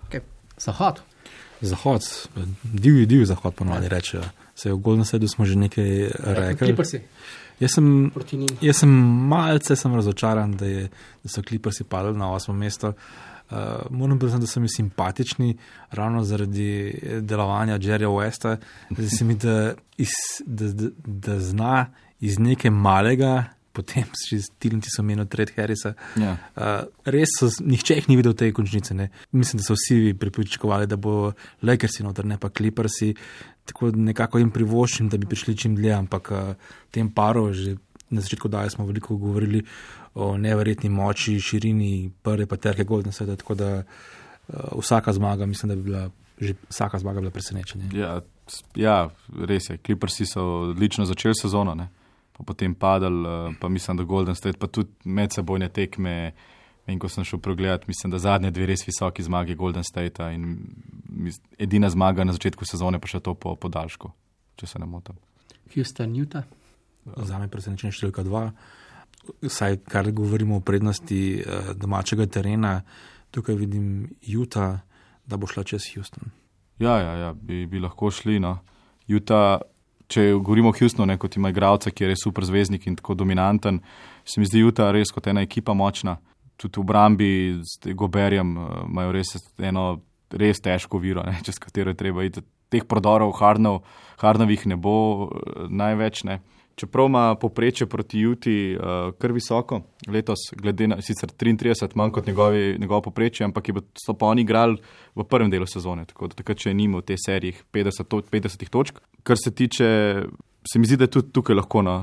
[0.08, 0.20] Okay.
[0.58, 1.00] Zahod.
[1.60, 2.02] Zahod,
[2.62, 3.88] divji, divji zahod, ponovadi ja.
[3.88, 4.22] rečejo.
[4.54, 6.76] Se v Golden Sedu smo že nekaj rekli.
[7.60, 8.10] Jaz sem,
[8.60, 8.92] jaz sem
[9.28, 10.88] malce sem razočaran, da, je,
[11.22, 12.94] da so kliprsi padli na osmo mesto.
[13.50, 13.56] Uh,
[13.90, 15.56] moram priznati, da so mi simpatični
[15.90, 18.56] ravno zaradi delovanja Jerryja Westa.
[18.90, 20.12] Zdi se mi, da, iz,
[20.46, 21.86] da, da, da zna
[22.20, 25.94] iz nekaj malega potem še s Tilnici so menili Tred Harrisa.
[26.20, 26.36] Ja.
[26.54, 28.96] Uh, res so, nihče jih ni videl te končnice.
[28.96, 29.10] Ne.
[29.32, 31.32] Mislim, da so vsi pripričakovali, da bo
[31.66, 33.12] Lakersi noter, ne pa Clippersi.
[33.70, 37.76] Tako nekako jim privoščim, da bi prišli čim dlje, ampak uh, tem paru že
[38.10, 39.60] na začetku daje smo veliko govorili
[40.18, 45.70] o neverjetni moči, širini prve pa terke Golden State, tako da uh, vsaka zmaga, mislim,
[45.70, 46.08] da bi bila
[46.40, 47.90] že vsaka zmaga bila presenečenje.
[47.92, 48.20] Ja,
[48.74, 49.10] ja,
[49.44, 49.76] res je.
[49.86, 51.88] Clippersi so odlično začeli sezono, ne?
[52.40, 56.32] Pa potem padali, eh, pa mislim, da Golden State, pa tudi medsebojne tekme.
[56.88, 60.56] In ko sem šel pregledat, mislim, da zadnje dve res visoki zmagi Golden State in
[61.58, 64.10] edina zmaga na začetku sezone, pa še to po podaljšku,
[64.56, 65.18] če se ne motim.
[65.74, 66.48] Houston, Utah.
[67.04, 68.48] Za me je presenečenje številka dva.
[69.44, 72.80] Saj, kar govorimo o prednosti eh, domačega terena,
[73.30, 74.80] tukaj vidim Utah,
[75.28, 76.32] da bo šla čez Houston.
[76.80, 78.40] Ja, ja, ja bi, bi lahko šli.
[78.40, 78.56] No.
[79.06, 79.60] Utah,
[80.10, 83.80] če govorimo o Houstonu, kot ima igralca, ki je res super zvezdnik in tako dominanten,
[84.24, 86.18] se mi zdi Utah res kot ena ekipa močna.
[86.60, 87.32] Tudi v obrambi
[87.64, 89.84] s Goberjem eh, imajo res eno
[90.30, 92.44] res težko viro, ne, čez katero je treba iti.
[92.70, 93.80] Teh prodorov, hardnov,
[94.22, 94.96] hardnovih ne bo
[95.26, 96.24] eh, največ.
[96.28, 96.40] Ne.
[96.80, 102.26] Čeprav ima poprečje proti Juti uh, kar visoko, letos, glede na sicer 33, manj kot
[102.26, 104.78] njegovi, njegovo poprečje, ampak je so pa oni igrali
[105.14, 108.72] v prvem delu sezone, tako da takrat še nimo v tej seriji 50, to, 50
[108.72, 109.02] točk.
[109.22, 109.90] Kar se tiče,
[110.72, 111.98] se mi zdi, da je tudi tukaj lahko, no,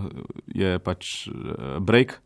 [0.53, 2.19] je pač uh, break,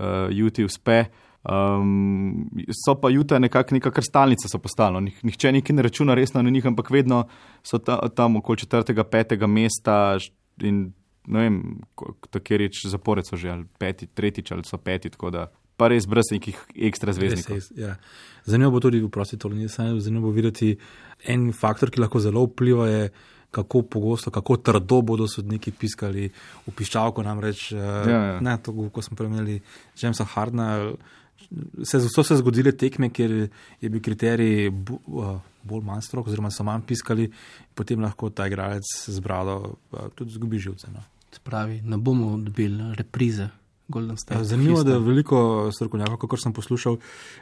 [0.00, 1.02] uh, Juti uspe.
[1.44, 5.04] Um, so pa Juta nekako neka krstalnica so postalo.
[5.04, 7.26] Nih, nihče nekaj ne računa resno na njih, ampak vedno
[7.60, 10.16] so ta, tam okoli četrtega, petega mesta
[10.64, 10.86] in
[11.26, 11.60] ne vem,
[12.30, 16.06] tako reč zapored so že ali peti, tretjič ali so peti, tako da pa res
[16.06, 16.58] brez nekih
[16.88, 17.58] ekstra zvezdnikov.
[17.58, 17.96] Res, ja.
[18.46, 20.74] Zanimivo bo tudi, prosti, to ni samo zanimivo videti.
[21.26, 23.08] En faktor, ki lahko zelo vpliva, je,
[23.54, 26.28] kako pogosto, kako trdo bodo sodniki piskali
[26.66, 27.24] v piščalko.
[27.26, 28.38] Namreč, Ja, ja, ja.
[28.44, 29.60] Ne, to, ko smo premeli
[29.98, 30.68] Jamesa Hardna,
[31.82, 33.36] se, so se zgodile tekme, kjer
[33.80, 35.34] je bil kriterij bo, uh,
[35.64, 37.30] bolj manj strok, oziroma so manj piskali,
[37.74, 40.90] potem lahko ta igralec z brado uh, tudi zgubi živce.
[40.92, 41.02] No.
[41.34, 43.48] Se pravi, ne bomo dobili reprize
[43.88, 44.40] Golden State.
[44.40, 46.96] Ja, Zanimivo je, da veliko strokovnjakov, kot sem poslušal,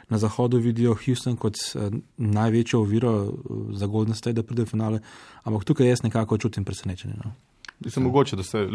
[0.09, 3.29] na zahodu vidijo Houston kot eh, največjo oviro eh,
[3.77, 4.99] za Golden State, da pride v finale,
[5.43, 7.15] ampak tukaj jaz nekako čutim presenečenje.
[7.23, 7.31] No.
[7.79, 8.67] Mislim, mogoče, da se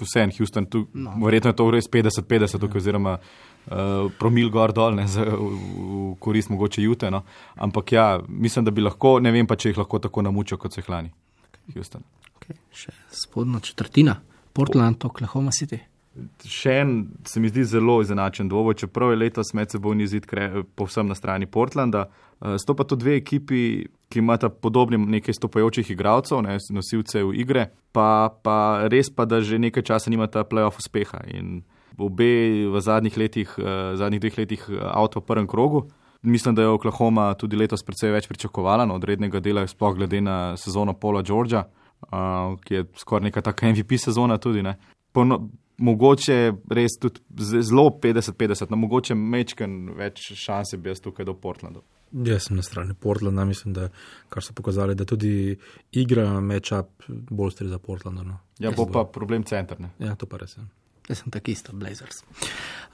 [0.00, 1.16] vse en Houston, tu, No.
[1.16, 1.26] no.
[1.26, 5.50] verjetno je to res 50-50, tukaj, oziroma uh, promil gor dol, ne, za, v,
[6.10, 7.10] v korist mogoče Jute.
[7.10, 7.22] No.
[7.54, 10.72] Ampak ja, mislim, da bi lahko, ne vem pa, če jih lahko tako namučijo, kot
[10.72, 11.12] so jih lani.
[11.74, 12.04] Houston.
[12.38, 14.18] Okay, še spodnja četrtina,
[14.54, 15.80] Portland, Oklahoma City.
[16.46, 16.90] Še en
[17.26, 21.46] se mi zdi zelo izenačen dvoboj, čeprav je letos medsebojni zid kre- povsem na strani
[21.50, 22.06] Portlanda.
[22.38, 27.66] Eh, Sto pa to dve ekipi, ki imata podobne nekaj stopajočih igralcev, ne, nosilcev igre,
[27.90, 31.24] pa, pa res pa, da že nekaj časa nimata playoff uspeha.
[31.34, 31.64] In
[31.98, 32.30] obe
[32.70, 35.88] v zadnjih letih, eh, zadnjih dveh letih eh, avto v prvem krogu.
[36.22, 40.22] Mislim, da je Oklahoma tudi letos precej več pričakovala no, od rednega dela, sploh glede
[40.24, 41.66] na sezono Paula Georgea,
[42.10, 44.62] uh, ki je skoraj neka taka MVP sezona tudi.
[44.62, 44.76] Ne.
[45.12, 45.40] Pono,
[45.76, 51.82] mogoče res tudi zelo 50-50, no mogoče mečken več šanse bi jaz tukaj do Portlandu.
[52.14, 53.88] Jaz sem na strani Portlanda, mislim, da
[54.28, 55.56] kar so pokazali, da tudi
[55.92, 58.20] igra matchup bolj stri za Portland.
[58.22, 58.38] No.
[58.58, 59.80] Ja, bo pa problem center.
[59.80, 59.90] Ne.
[59.98, 60.62] Ja, to pa res je.
[61.08, 62.22] Jaz sem tako isto, Blazers.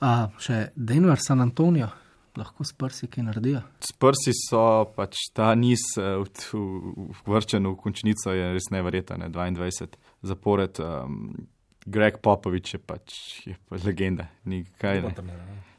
[0.00, 1.90] Uh, še Denver, San Antonijo,
[2.36, 3.62] lahko s prsi kaj naredijo.
[3.84, 6.20] Sprsi so pač ta niz eh,
[7.26, 9.88] vrčen v končnico, je res neverjeten, ne, 22
[10.22, 10.80] zapored.
[10.80, 11.48] Um,
[11.86, 13.14] Greg Popovič je pač
[13.46, 15.00] je pa legenda, ni kaj.
[15.02, 15.14] Ne.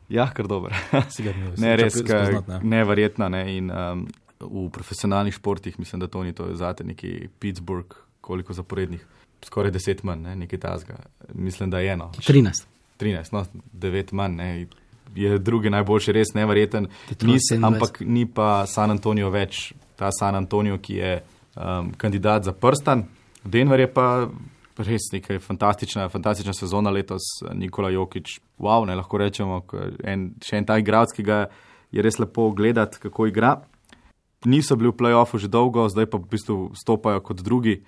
[0.09, 2.59] Ja, kar ni Ne, res, ka- ne.
[2.63, 3.29] neverjetna.
[3.29, 3.43] Ne?
[3.57, 4.07] In, um,
[4.41, 9.05] v profesionalnih športih mislim, da to ni to zate, neki Pittsburgh, koliko zaporednih,
[9.45, 10.35] skoraj deset manj, ne?
[10.35, 10.97] nekaj tazga.
[11.33, 12.11] Mislim, da je eno.
[12.17, 12.65] 13.
[12.99, 14.35] 13, no, 9 manj.
[14.35, 14.67] Ne?
[15.15, 16.87] Je drugi najboljši, res neverjeten.
[17.21, 17.65] Nis, 27.
[17.67, 21.11] ampak ni pa San Antonijo več, ta San Antonijo, ki je
[21.55, 23.05] um, kandidat za prstan.
[23.43, 24.07] Denver je pa
[24.77, 27.21] res nekaj fantastična, fantastična sezona letos,
[27.53, 28.39] Nikola Jokič.
[28.59, 29.61] Wow, ne lahko rečemo,
[30.03, 31.43] en, še en ta igralec, ki ga
[31.91, 33.57] je res lepo gledati, kako igra.
[34.45, 37.81] Niso bili v playoffu že dolgo, zdaj pa v bistvu stopajo kot drugi.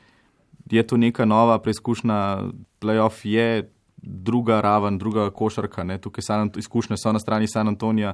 [0.70, 3.70] Je to neka nova preizkušnja, playoff je
[4.04, 5.98] druga raven, druga košarka, ne?
[5.98, 8.13] tukaj San, Ant- izkušnje so na strani San Antonija.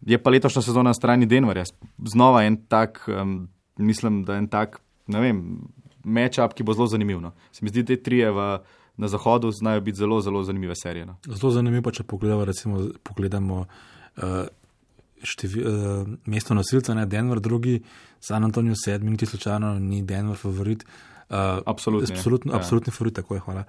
[0.00, 1.64] Je pa letošnja sezona na strani Denverja.
[2.12, 5.42] Znova en tak, um, mislim, da en tak, ne vem,
[6.04, 7.20] matchup, ki bo zelo zanimiv.
[7.20, 7.30] No.
[7.52, 8.58] Se mi zdi, da te trije v,
[8.96, 11.06] na zahodu znajo biti zelo, zelo zanimive serije.
[11.06, 11.16] No.
[11.26, 13.60] Zelo zanimivo, če pogledamo, recimo, pogledamo
[14.16, 14.24] uh,
[15.22, 17.78] števi, uh, mesto nosilca, ne Denver, drugi,
[18.20, 20.82] San Antonijo sedmi, niti slučajno ni Denver favorit.
[21.30, 22.18] Uh, Absolutni, ne.
[22.18, 22.56] Absolutno, Ja.
[22.58, 23.64] absolutni favorit, tako je, hvala.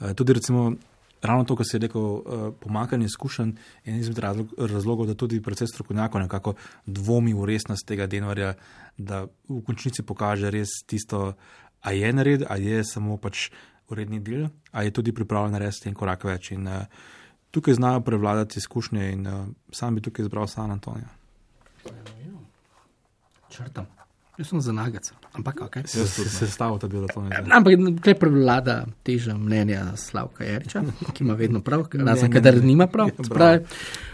[0.00, 0.72] Uh, tudi recimo
[1.22, 2.22] ravno to, kar si rekel, uh,
[2.60, 3.52] pomankanje izkušenj
[3.84, 6.54] en izmed razlog, razlogov, da tudi precej strokovnjakov nekako
[6.86, 8.54] dvomi v resnost tega Denverja,
[8.96, 11.34] da v končnici pokaže res tisto,
[11.80, 13.50] a je nared, a je samo pač
[13.88, 16.52] uredni del, a je tudi pripravljen narediti en korak več.
[16.52, 16.84] In, uh,
[17.50, 21.08] tukaj znajo prevladati izkušnje in uh, sam bi tukaj izbral San Antonijo.
[23.48, 23.97] Črtam.
[24.38, 25.76] Jaz sem za nagac, ampak ok.
[25.84, 27.44] Se, se, se stavo, da bilo to nekaj.
[27.50, 27.74] Ampak
[28.04, 33.10] kaj prevlada teža mnenja Slavka Jariča, ki ima vedno prav, razen kadar nima prav.
[33.10, 33.64] Ja, Spravi,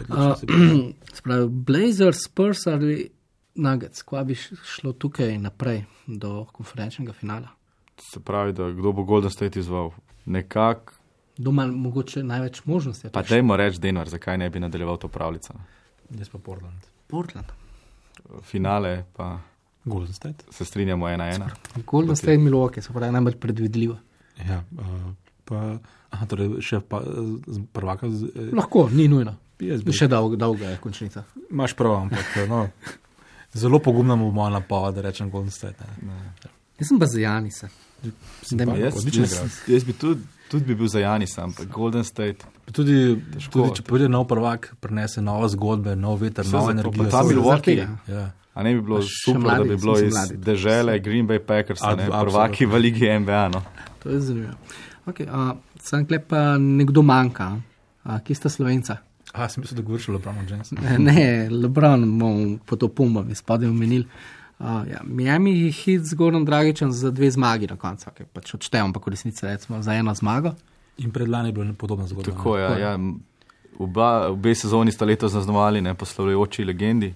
[0.09, 3.11] uh, spravi, Blazers, Spurs ali
[3.55, 7.53] Nuggets, kva bi šlo tukaj naprej do konferenčnega finala?
[8.01, 9.91] Se pravi, da kdo bo Golden State izval.
[10.25, 10.93] Nekako,
[11.37, 13.09] Doma mogoče največ možnosti.
[13.13, 15.55] pa dajmo reči, Denver, zakaj ne bi nadaljeval to pravljico.
[16.11, 16.81] Jaz pa Portland.
[17.07, 17.47] Portland.
[18.43, 19.39] Finale pa
[19.85, 20.45] Golden State.
[20.51, 21.51] se strinjamo ena ena.
[21.87, 23.97] Golden State Milwaukee, se pravi najbolj predvidljivo.
[24.41, 25.13] Ja, uh,
[25.45, 25.79] pa,
[26.11, 27.03] aha, torej še pa,
[27.47, 28.09] z prvaka.
[28.09, 29.37] Z, eh, Lahko, ni nujno.
[29.91, 31.23] Še dolg, dolga je končnica.
[31.47, 32.69] Imaš prav, ampak no,
[33.55, 35.85] zelo pogumno bo moja napoved, da rečem Golden State.
[36.03, 36.17] Ne.
[36.75, 37.69] Jaz sem pa za Janisa.
[38.05, 39.33] Pa- Jaz, jaz,
[39.67, 40.21] jaz bi tudi,
[40.51, 42.45] tudi bi bil za Janis, ampak Golden State.
[42.67, 43.53] Tudi, Težko.
[43.53, 47.05] tudi če pride nov prvak, prinese nove zgodbe, nov veter, novo energijo.
[47.05, 47.87] pa ta Vse- Milwaukee.
[48.09, 48.25] Ja.
[48.55, 50.37] A ne bi bilo super, mladi, da bi bilo iz mladi.
[50.37, 53.49] dežele Green Bay Packers, Ab- ne, prvaki v Ligi NBA.
[53.49, 53.63] No.
[54.03, 54.53] To je zanimivo.
[55.07, 57.57] Okay, uh, Sam klep pa nekdo manjka.
[58.05, 58.97] Uh, kje sta slovenca?
[59.33, 60.77] A, sem mislil, da govoriš o Lebronu Jamesu.
[60.79, 64.05] Ne, ne Lebron bomo po to pumbo, izpadel omenil.
[64.59, 68.95] Uh, ja, Miami hit z Gorom Dragičem za dve zmagi na koncu, ki pač odštevamo,
[68.95, 70.55] pa v resnici recimo za eno zmago.
[71.03, 72.31] In predlani je bila podobna zgodba.
[72.31, 72.37] ne.
[72.37, 72.99] Tako, ja, ja.
[73.79, 77.15] Oba, obe sezoni sta letos zaznamovali poslovljajoči legendi.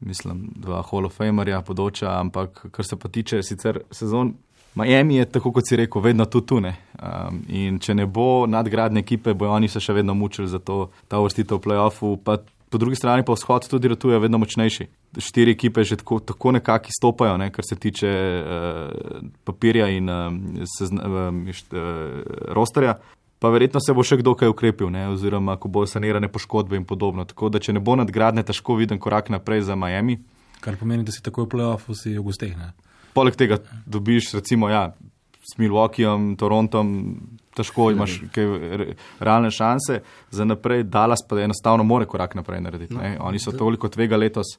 [0.00, 4.34] Mislim, dva Hall of Famerja, podoča, ampak kar se pa tiče sicer sezon,
[4.78, 6.74] Miami je tako kot si rekel, vedno tu tune.
[7.02, 10.90] Um, in če ne bo nadgradne ekipe, bojo oni se še vedno mučili za to,
[11.08, 12.12] ta vrstitev v playoffu.
[12.22, 14.86] Pa po drugi strani pa vzhod tudi ratuje vedno močnejši.
[15.18, 20.40] Štiri ekipe že tako, tako nekako izstopajo, ne, kar se tiče uh, papirja in um,
[20.78, 22.98] sezna, um, št, uh, rosterja.
[23.38, 25.08] Pa verjetno se bo še kdo kaj ukrepil, ne?
[25.08, 27.24] oziroma ko bo sanirane poškodbe in podobno.
[27.24, 30.18] Tako da, če ne bo nadgradne, težko viden korak naprej za Miami.
[30.60, 32.56] Kar pomeni, da si takoj v playoffu, si v gosteh.
[32.58, 32.72] ne.
[33.14, 34.88] Poleg tega dobiš, recimo, ja,
[35.38, 36.88] s Milwaukeeom, Torontom,
[37.54, 38.44] težko imaš kaj
[38.78, 38.86] re,
[39.22, 42.94] realne šanse, za naprej Dallas pa enostavno more korak naprej narediti.
[42.94, 43.16] Ne?
[43.20, 44.58] Oni so toliko tvega letos.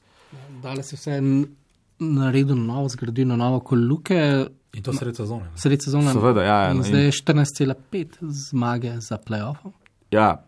[0.62, 1.46] Dale se vse n-
[2.00, 5.42] naredil na novo, zgradil na novo koluke, In to sred sezone.
[5.42, 5.56] ne.
[5.56, 6.12] sred sezone.
[6.12, 9.58] Seveda, ja, ja, In no, zdaj in- je 14,5 zmage za playoff.
[10.10, 10.42] Ja,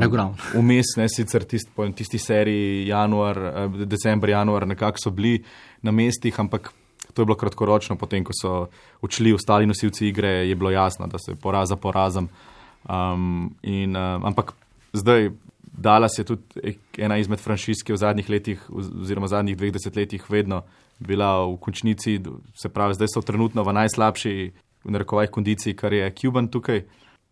[0.00, 0.36] je ogromno.
[0.54, 5.42] Vmes, ne sicer tist, po tisti seriji, januar, eh, decembr, januar, nekako so bili
[5.82, 6.72] na mestih, ampak
[7.14, 8.66] to je bilo kratkoročno, potem ko so
[9.02, 12.28] odšli ostali nosilci igre, je bilo jasno, da se poraz za porazom.
[12.88, 14.52] Um, in, uh, ampak
[14.92, 15.30] zdaj.
[15.76, 16.42] Dallas je tudi
[16.98, 20.60] ena izmed franšiz, ki je v zadnjih letih, oz- oziroma v zadnjih dveh desetletjih, vedno
[20.98, 22.20] bila v končnici,
[22.54, 24.34] se pravi, zdaj so trenutno v najslabši,
[24.84, 26.84] v narekovajih, kondiciji, kar je Cuban tukaj.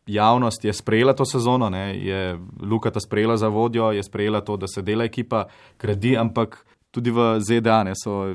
[0.06, 4.56] Javnost je sprejela to sezono, ne, je Luka ta sprejela za vodjo, je sprejela to,
[4.56, 5.44] da se dela ekipa,
[5.78, 8.34] gradi, ampak tudi v ZDA ne, so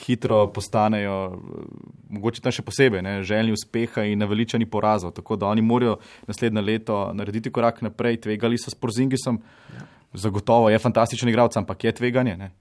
[0.00, 1.42] hitro postanejo,
[2.08, 5.12] mogoče tam še posebej, ne, željni uspeha in naveličani porazov.
[5.14, 9.42] Tako da oni morajo naslednje leto narediti korak naprej, tvegali so s Porzingisom.
[10.14, 12.52] Zagotovo je fantastičen igralec, ampak je tveganje, ne,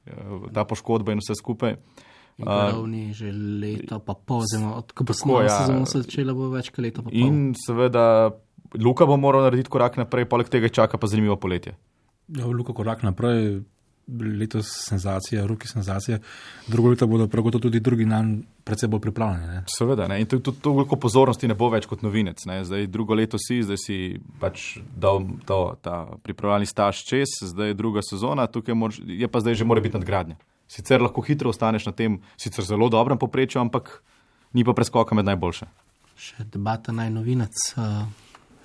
[0.53, 1.77] ta poškodba in vse skupaj.
[2.41, 5.53] In Uh, že leto, pa pol, oziroma od ko bo smo ja.
[5.53, 7.05] sezono se začela, bo več kot leto.
[7.13, 8.33] In seveda
[8.73, 11.77] Luka bo moral narediti korak naprej, poleg tega čaka pa zanimivo poletje.
[12.33, 13.61] Ja, Luka korak naprej,
[14.39, 16.19] letos senzacija, ruki senzacija,
[16.67, 19.47] drugo leto bodo prav gotovo tudi drugi nam predvsej bolj pripravljeni.
[19.47, 19.63] Ne?
[19.77, 20.19] Seveda, ne?
[20.21, 22.45] in tudi to, toliko pozornosti ne bo več kot novinec.
[22.45, 22.61] Ne?
[22.67, 23.97] Zdaj drugo leto si, zdaj si
[24.39, 29.43] pač dal to, ta pripravljalni staž čez, zdaj je druga sezona, tukaj moraš, je pa
[29.43, 30.35] zdaj že mora biti nadgradnja.
[30.67, 34.01] Sicer lahko hitro ostaneš na tem, sicer zelo dobrem poprečju, ampak
[34.53, 35.67] ni pa preskoka med najboljše.
[36.19, 37.55] Še debata naj novinec.
[37.77, 38.03] Uh,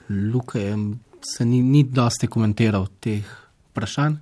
[0.08, 0.76] Luka je,
[1.24, 3.26] se ni, ni dosti komentiral teh
[3.72, 4.16] vprašanj.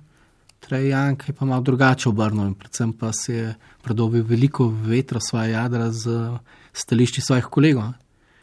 [0.59, 5.51] Trajan je pa malo drugače obrnil in predvsem pa si je predobil veliko vetra svoje
[5.51, 6.09] jadra z
[6.73, 7.93] stališči svojih kolegov.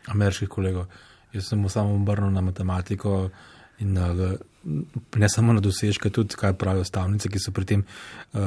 [0.06, 0.86] Ameriških kolegov.
[1.32, 3.30] Jaz sem mu samo obrnil na matematiko
[3.78, 4.12] in na,
[5.14, 8.40] ne samo na dosežke, tudi kaj pravijo stavnice, ki so pri tem uh,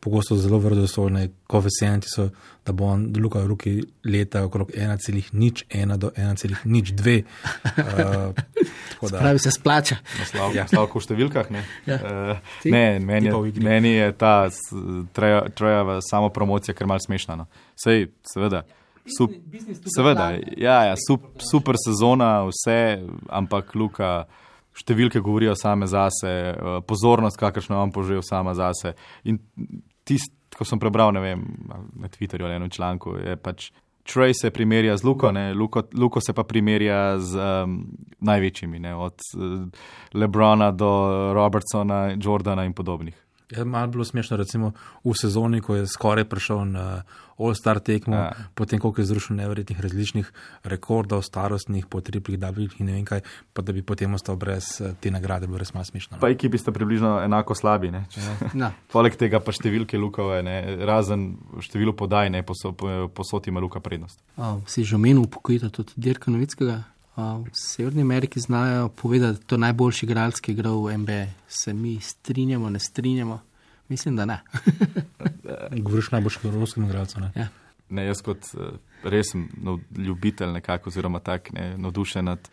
[0.00, 1.28] pogosto zelo verodostojne.
[1.46, 2.28] Koeficienti so,
[2.60, 3.72] da bo on Luka v roki
[4.04, 5.30] leta okrog 1,01
[5.96, 7.22] do 1,02.
[7.22, 8.34] Uh,
[8.90, 9.96] tako da- Pravi se splača.
[10.18, 10.62] Naslov, ja.
[10.62, 11.50] naslov v številkah.
[11.50, 11.96] Ne, Ja.
[11.96, 12.70] uh, Ti?
[12.70, 14.48] ne meni, je, meni je ta
[15.12, 17.36] Treja- Trejeva samo promocija, ker mal smešna.
[17.36, 17.46] No.
[17.76, 18.62] Sej, seveda,
[19.10, 19.32] Sup,
[19.88, 24.26] seveda, ja, ja, sup, super sezona, vse, ampak Luka,
[24.76, 28.94] številke govorijo same zase, eh, pozornost, kakršno vam požejo sama zase.
[29.24, 29.38] In
[30.04, 31.44] tisto, ko sem prebral, ne vem,
[31.96, 33.70] na Twitterju ali enem članku, je pač.
[34.10, 37.84] Trey se primerja z Luko, Luko, Luko se pa primerja z um,
[38.18, 38.94] največjimi, ne?
[38.96, 39.68] od uh,
[40.16, 40.88] Lebrona do
[41.36, 43.14] Robertsona, Jordana in podobnih.
[43.50, 44.72] Je malo bilo smešno, recimo
[45.04, 47.02] v sezoni, ko je skoraj prišel na
[47.40, 48.32] All-Star tekmo, ja.
[48.54, 50.32] potem ko je zrušil neverjetnih različnih
[50.64, 54.80] rekordov, starostnih, po triplih, dablih in ne vem kaj, pa da bi potem ostal brez
[54.80, 56.16] eh, te nagrade, bilo res malo smešno.
[56.16, 56.20] No.
[56.20, 57.92] Pa ekipi sta približno enako slabi.
[58.54, 58.70] Ja.
[58.94, 60.84] Poleg tega pa številke Lukove, ne?
[60.86, 61.32] razen
[61.64, 64.20] število podaj, ne posod ima Luka prednost.
[64.36, 66.82] Oh, si že omenil upokojitev tudi Dirka Novickega?
[67.16, 71.26] V Severni Ameriki znajo povedati, da je to najboljši igralec, ki je igral v NBA.
[71.48, 73.40] Se mi strinjamo, ne strinjamo?
[73.88, 74.40] Mislim, da ne.
[75.86, 77.16] Govoriš najboljši evropski igralec.
[77.16, 77.32] Ne?
[77.34, 77.48] Ja.
[77.88, 78.70] ne, jaz kot eh,
[79.02, 79.48] resen
[79.96, 82.50] ljubitelj, nekako, oziroma tak, ne, navdušen nad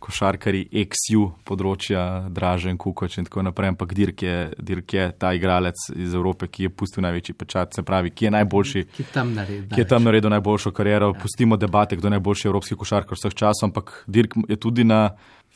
[0.00, 5.88] košarkari XU področja, Dražen, Kukoč in tako naprej, ampak Dirk je, Dirk je ta igralec
[5.94, 9.66] iz Evrope, ki je pustil največji pečat, se pravi, ki je najboljši, ki tam naredil,
[9.74, 11.12] ki je tam naredil najboljšo kariero.
[11.14, 11.20] Ja.
[11.20, 15.10] Pustimo debate, kdo je najboljši evropski košarkar vseh časov, ampak Dirk je tudi na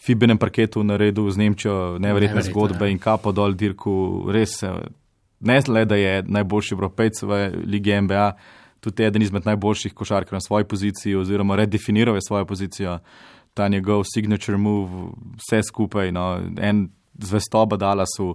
[0.04, 2.92] Fibenem parketu naredil z Nemčijo neverjetne zgodbe ja.
[2.92, 4.58] in kapo dol Dirku, res
[5.44, 8.26] ne le, da je najboljši evropejc v lige NBA.
[8.84, 12.98] Tudi eden izmed najboljših košarkarjev na svoji poziciji, oziroma redefiniral je svojo pozicijo
[13.54, 16.12] ta njegov signature move, vse skupaj.
[16.12, 16.88] No, en
[17.22, 18.34] zvestoba dala so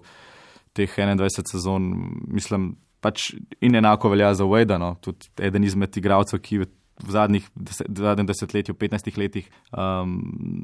[0.74, 1.90] teh 21 sezon,
[2.28, 6.70] mislim, pač in enako velja za Wade, no, tudi eden izmed igralcev, ki v
[7.08, 10.20] zadnjih deset, zadnjem desetletju, 15 letih um,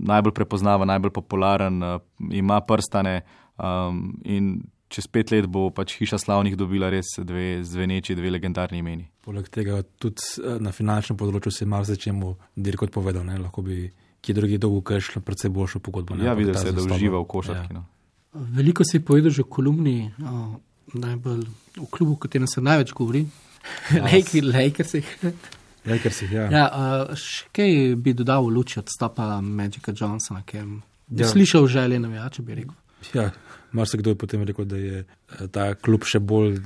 [0.07, 1.99] najbolj prepoznava, najbolj popularen, uh,
[2.31, 3.21] ima prstane
[3.57, 4.55] um, in.
[4.95, 9.07] Čez pet let bo pač hiša slavnih dobila res dve zveneči, dve legendarni imeni.
[9.25, 12.13] Poleg tega tudi uh, na finančnem področju se je marsikaj
[12.53, 13.39] dirko povedal, ne?
[13.41, 13.89] lahko bi
[14.25, 16.15] ki je drugi dolgo kršil, predvsem boljšo pogodbo.
[16.17, 17.73] Ja, videl se, da uživa v košarki.
[17.73, 17.77] Ja.
[17.77, 17.85] No.
[18.57, 20.57] Veliko si povedal že v kolumni, o,
[20.97, 21.43] najbolj
[21.77, 23.25] v klubu, o katerem se največ govori,
[24.55, 25.05] Lakersih.
[25.85, 26.45] Lakersih, ja.
[26.49, 26.65] ja
[27.13, 30.65] še kaj bi dodal v luči odstopa Magica Johnsona, ki je
[31.21, 31.29] ja.
[31.29, 32.77] slišal želje navijače, bi rekel.
[33.13, 33.29] Ja.
[33.75, 36.61] Mar se kdo je potem rekel, da je eh, ta klub še bolj eh,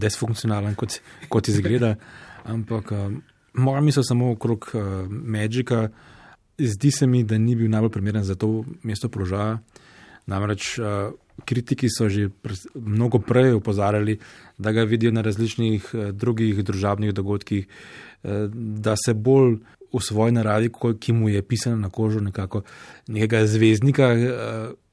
[0.00, 1.96] desfunkcionalen, kot, kot izgleda.
[2.54, 3.18] Ampak um,
[3.60, 6.19] moja misel samo okrog uh, Magica, uh,
[6.66, 9.58] zdi se mi, da ni bil najbolj primeren za to mesto položaja.
[10.26, 11.12] Namreč uh,
[11.44, 14.18] kritiki so že pre, mnogo prej upozarjali,
[14.58, 19.58] da ga vidijo na različnih uh, drugih družabnih dogodkih, uh, da se bolj
[19.92, 20.70] v svoji naravi,
[21.00, 22.62] ki mu je pisano na kožo, nekako
[23.08, 24.14] nekega zvezdnika,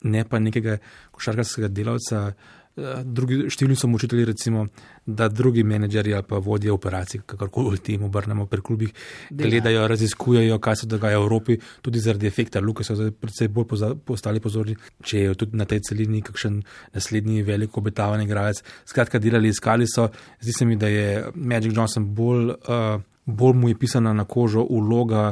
[0.03, 0.77] ne pa nekega
[1.11, 2.33] košarkarskega delavca.
[2.77, 4.67] Drugi, številni so učitelji, recimo,
[5.01, 8.91] da drugi menedžerji ali pa vodje operacij, kakorkoli tem obrnemo pri klubih,
[9.33, 13.91] gledajo, raziskujejo, kaj se dogaja v Evropi, tudi zaradi efekta Luka so predvsej bolj poza,
[13.97, 16.61] postali pozorni, če je tudi na tej celini kakšen
[16.93, 18.61] naslednji velik obetavan igralec.
[18.85, 20.11] Skratka, delali, iskali so,
[20.43, 24.61] zdi se mi, da je Magic Johnson bolj, uh, bolj mu je pisana na kožo
[24.61, 25.31] uloga.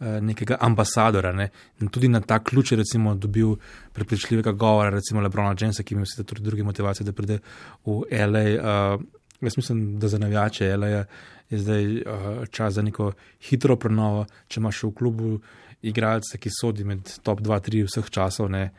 [0.00, 1.28] Eh, nekega ambasadora.
[1.32, 1.50] Ne?
[1.80, 3.50] In tudi na ta ključ je recimo, dobil
[3.92, 7.36] prepričljivega govora, recimo Lebrona Jamesa, ki ima vse tudi druge motivacije, da pride
[7.84, 8.40] v LA.
[8.40, 9.04] Uh, eh,
[9.40, 11.04] jaz mislim, da za navijače LA je
[11.50, 15.34] zdaj uh, čas za neko hitro prenovo, če imaš v klubu
[15.82, 18.48] igralce, ki sodi med top 2-3 vseh časov.
[18.50, 18.70] Ne?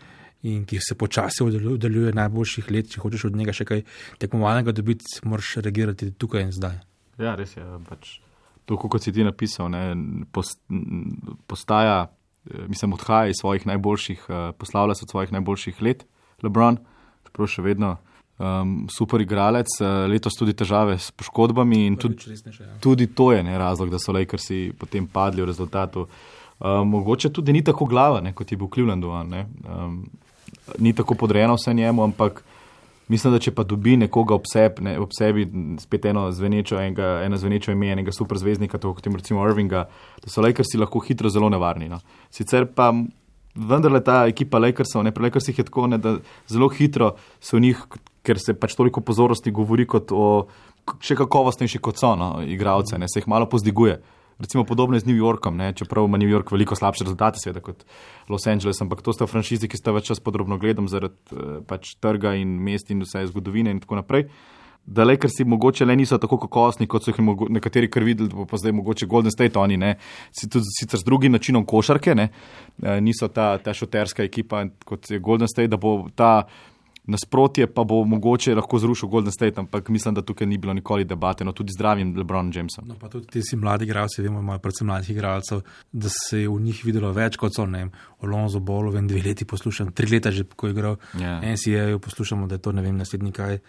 [0.42, 3.86] In ki se počasi oddaljuje najboljših let, če hočeš od njega še kaj
[4.18, 6.82] tekmovalnega dobiti, moraš reagirati tukaj in zdaj.
[7.22, 7.70] Ja, res je.
[7.86, 8.18] Pač
[8.66, 9.96] tako kot si ti napisal, ne,
[11.48, 16.06] postaja, eh, mislim, odhaja iz svojih najboljših, eh, poslavlja se od svojih najboljših let,
[16.44, 16.78] Lebron,
[17.26, 17.98] čeprav še vedno
[18.42, 22.18] um, super igralec, eh, letos tudi težave s poškodbami in tudi,
[22.60, 22.78] ja.
[22.82, 26.08] tudi to je ne, razlog, da so Lakersi potem padli v rezultatu.
[26.62, 30.04] Um, mogoče tudi ni tako glava, ne, kot je bil v Clevelandu, um,
[30.78, 32.44] ni tako podrejeno vse njemu, ampak
[33.12, 35.44] Mislim, da če pa dobi nekoga ob, seb, ne, ob sebi,
[35.84, 39.88] spet eno zvenečo, enega, eno zvenečo ime, enega superzvezdnika, kot je recimo Irvinga,
[40.24, 41.90] da so Lakersi lahko hitro zelo nevarni.
[41.92, 42.00] No.
[42.32, 42.92] Sicer pa
[43.56, 46.16] vendarle ta ekipa Lakersov, ne pri Lakersih je tako, ne, da
[46.48, 47.84] zelo hitro so v njih,
[48.24, 50.48] ker se pač toliko pozornosti govori kot o
[51.04, 54.00] še kakovostnejši kot so no, igravce, ne, se jih malo pozdiguje
[54.42, 55.74] recimo podobno z New Yorkom, ne?
[55.74, 57.86] čeprav ima New York veliko slabše rezultate, seveda kot
[58.30, 61.96] Los Angeles, ampak to sta franšizi, ki sta več čas podrobno gledam zaradi uh, pač
[62.02, 64.28] trga in mest in vse zgodovine in tako naprej.
[64.82, 67.20] Da, le, ker si mogoče le niso tako kakovostni, kot so jih
[67.54, 69.92] nekateri kar videli, pa zdaj mogoče Golden State, oni ne,
[70.34, 72.32] sicer z drugim načinom košarke, ne,
[72.82, 76.48] eh, niso ta, ta šoterska ekipa kot je Golden State, da bo ta
[77.12, 81.06] nasprotje pa bo mogoče lahko zrušil Golden State, ampak mislim, da tukaj ni bilo nikoli
[81.06, 82.88] debate, no tudi zdravim LeBron Jamesom.
[82.88, 86.50] No, pa tudi ti si mladi igralci, vemo, imajo predvsem mladih igralcev, da se je
[86.50, 87.92] v njih videlo več kot so, ne vem,
[88.24, 91.40] Alonso Bolo, vem, dve leti poslušam, tri leta že, ko je igral Ja.
[91.42, 93.60] NCAA, poslušamo, da je to, ne vem, naslednji kaj.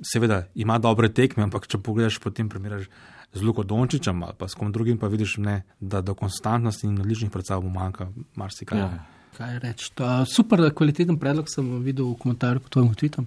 [0.00, 2.88] Seveda ima dobre tekme, ampak če pogledaš potem primerjaš
[3.34, 7.00] z Luko Dončičem ali pa s kom drugim, pa vidiš, ne, da do konstantnosti in
[7.00, 8.78] odličnih predstav mu manjka marsikaj.
[8.78, 9.04] Ja.
[9.36, 9.90] Kaj reči?
[9.94, 13.26] To- Super, kvaliteten predlog sem videl v komentarju pod tvojim tweetom.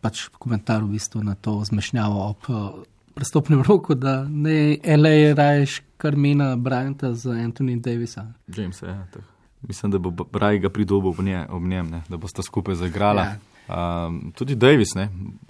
[0.00, 5.82] Pač komentar v bistvu na to zmešnjavo ob eh, prestopnem roku, da ne LA raješ
[6.00, 8.26] kar mena Bryanta z Anthony Davisa.
[8.48, 9.26] James, ja, tako.
[9.68, 13.22] Mislim, da bo Braj ga pridobil ob, nje, ob njem, ne, da bosta skupaj zaigrala.
[13.22, 13.36] Ja.
[13.68, 14.06] Ja.
[14.06, 15.08] Um, tudi Davis ne,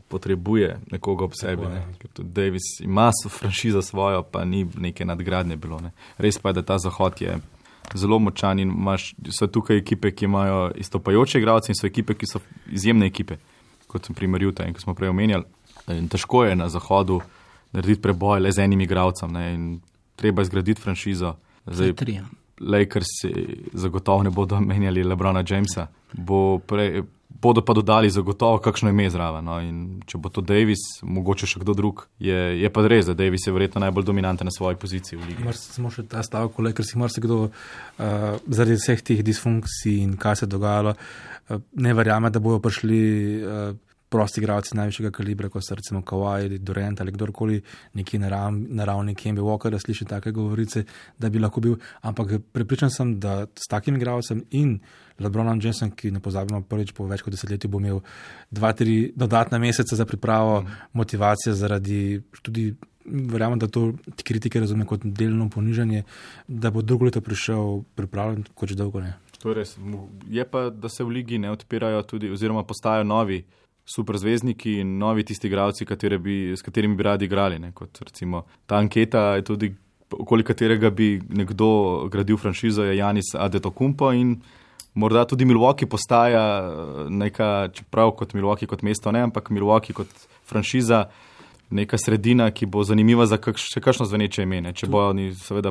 [0.08, 1.62] potrebuje nekoga ob sebi.
[1.62, 5.78] Ne, ker tudi Davis ima so franšizo svojo, pa ni neke nadgradnje bilo.
[5.80, 5.92] Ne.
[6.18, 7.38] Res pa je, da ta zahod je
[7.98, 12.26] zelo močan in imaš, so tukaj ekipe, ki imajo istopajoče igralce in so ekipe, ki
[12.26, 13.36] so izjemne ekipe,
[13.90, 15.44] kot sem primer Juta in ko smo prej omenjali.
[15.96, 17.20] In težko je na zahodu
[17.72, 19.64] narediti preboj le z enim igralcem ne, in
[20.16, 21.34] treba je zgraditi franšizo.
[21.66, 21.94] Zdaj.
[22.60, 23.08] Lakers
[23.72, 27.02] zagotovo ne bodo menjali Lebrona Jamesa, bo prej,
[27.42, 29.44] bodo pa dodali zagotovo kakšno ime zraven.
[29.44, 29.58] No?
[29.60, 33.46] In Če bo to Davis, mogoče še kdo drug, je, je pa res, da Davis
[33.46, 35.44] je verjetno najbolj dominanten na svoji poziciji v ligi.
[35.46, 37.52] Mar samo še ta stavek, le, ker si marsikdo uh,
[38.46, 43.00] zaradi vseh teh disfunkcij in kaj se je dogajalo, uh, ne verjame, da bodo prišli
[43.40, 43.78] uh,
[44.10, 47.60] prosti igralci najvišjega kalibra, kot so recimo Kawhi ali Durant ali kdorkoli,
[47.94, 50.82] neki na, ram, na ravni Kembe Walker, da sliši take govorice,
[51.18, 51.76] da bi lahko bil.
[52.02, 54.80] Ampak prepričan sem, da s takim igralcem in
[55.20, 58.00] Lebronom Jamesom, ki ne pozabimo, prvič po več kot desetletju bo imel
[58.50, 60.62] dva, tri dodatna meseca za pripravo,
[60.92, 62.72] motivacijo zaradi tudi.
[63.10, 66.02] Verjamem, da to ti kritike razume kot delno ponižanje,
[66.46, 69.14] da bo drugo leto prišel pripravljen, kot že dolgo ne.
[69.40, 69.72] To je res.
[70.28, 73.40] Je pa, da se v ligi ne odpirajo tudi, oziroma postajajo novi
[73.88, 77.58] superzvezdniki in novi tisti igralci, katere bi, s katerimi bi radi igrali.
[77.58, 77.72] Ne?
[77.72, 79.72] Kot recimo ta anketa je tudi,
[80.10, 81.70] okoli katerega bi nekdo
[82.12, 84.36] gradil franšizo, je Janis Adetokumpo in
[84.94, 90.08] morda tudi Milwaukee postaja eh, neka, čeprav kot Milwaukee kot mesto ne, ampak Milwaukee kot
[90.44, 91.08] franšiza.
[91.70, 94.58] Neka sredina, ki bo zanimiva za kakš, še kakšno zveneče ime.
[94.60, 94.72] ne.
[94.74, 95.70] Če bodo oni seveda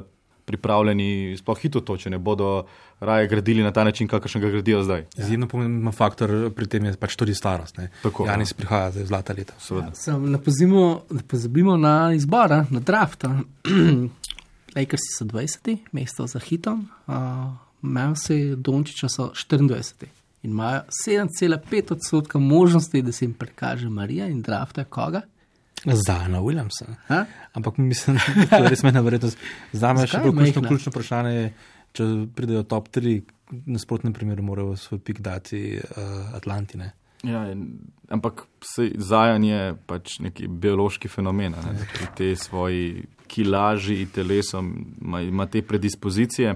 [0.50, 2.64] pripravljeni, sploh hitro to, če ne bodo
[3.06, 5.06] raje gradili na ta način, kakršnega gradijo zdaj.
[5.18, 7.78] Izjemno pomemben faktor pri tem je pač tudi starost.
[7.78, 7.92] Ne.
[8.02, 8.34] Tako, ja.
[8.34, 9.58] Janis prihaja zdaj zlata leta.
[9.62, 9.94] Seveda.
[10.00, 13.28] Sam ne pozabimo, ne pozabimo na izbor, a, na draft.
[14.76, 16.88] Lakersi so 20, mesto za hitom,
[17.82, 20.06] Mavsi Dončiča so 24
[20.44, 25.22] in imajo 7,5 odstotka možnosti, da se jim prikaže Marija in drafta koga.
[25.86, 26.96] Zana Williamsa.
[27.08, 27.26] A?
[27.54, 28.18] Ampak mislim,
[28.50, 29.38] da je res mena vrednost.
[29.72, 31.52] Za me je še bolj ključno, vprašanje, je,
[31.96, 33.20] če pridejo top 3,
[33.50, 36.92] v nasprotnem primeru morajo svoj pik dati uh, Atlantine.
[37.24, 38.46] Ja, in, ampak
[38.96, 42.84] zajan je pač neki biološki fenomen, a ne, pri tej svoji
[43.30, 44.72] kilaži telesom
[45.02, 46.56] ima, ima te predispozicije,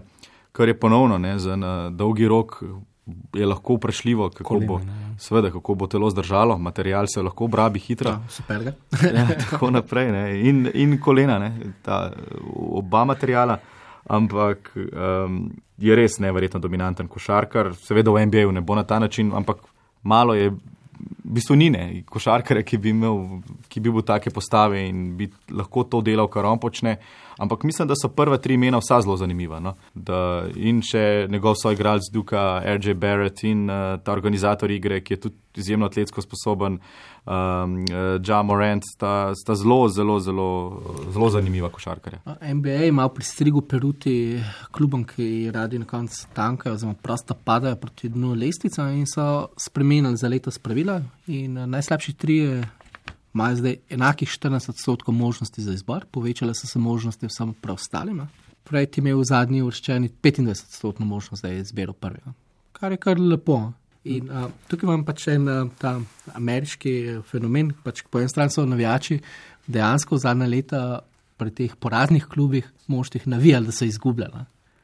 [0.54, 1.58] kar je ponovno ne, za
[1.90, 2.64] dolgi rok
[3.34, 5.16] je lahko vprašljivo, kako Kolena, bo, ne.
[5.20, 8.10] seveda, kako bo telo zdržalo, material se lahko obrabi hitro.
[8.10, 8.62] Ja, super.
[9.18, 10.12] ja, tako naprej.
[10.12, 10.50] Ne.
[10.50, 12.12] In, in kolena, ne, ta,
[12.56, 13.58] oba materijala.
[14.08, 17.74] Ampak um, je res neverjetno dominanten košarkar.
[17.80, 19.64] Seveda v NBA-ju ne bo na ta način, ampak
[20.04, 24.84] malo je, v bistvu ni ne, košarkare, ki bi imel, ki bi bil take postave
[24.88, 26.98] in bi lahko to delal, kar on počne.
[27.38, 29.60] Ampak mislim, da so prva tri imena vsa zelo zanimiva.
[29.60, 29.76] No?
[29.94, 32.94] Da, in še njegov soigralec Duka, R.J.
[32.94, 36.80] Barrett in uh, ta organizator igre, ki je tudi izjemno atletsko sposoben,
[37.26, 40.82] um, uh, Ja Morant, sta, sta zelo, zelo, zelo,
[41.14, 42.20] zelo zanimiva košarkarja.
[42.54, 48.10] NBA ima pri strigu peruti klubom, ki radi na koncu tankajo, oziroma prosto padajo proti
[48.10, 51.02] dnu lestvice in so spremenili za letos pravila.
[51.28, 52.64] In eh, najslabši trije
[53.34, 58.22] imajo zdaj enakih 14 odstotkov možnosti za izbor, povečale so se možnosti vsem preostalim.
[58.64, 62.34] Prej ti imel v zadnji uvrščeni 25 odstotno možnost, da je izbiral prvega,
[62.72, 63.74] kar je kar lepo.
[64.04, 65.96] In uh, tukaj imam pač en uh, ta
[66.36, 69.22] ameriški eh, fenomen, pač po eni strani so navijači
[69.68, 70.82] dejansko zadnja leta
[71.40, 74.44] pri teh poraznih klubih moštih navijali, da so izgubljali.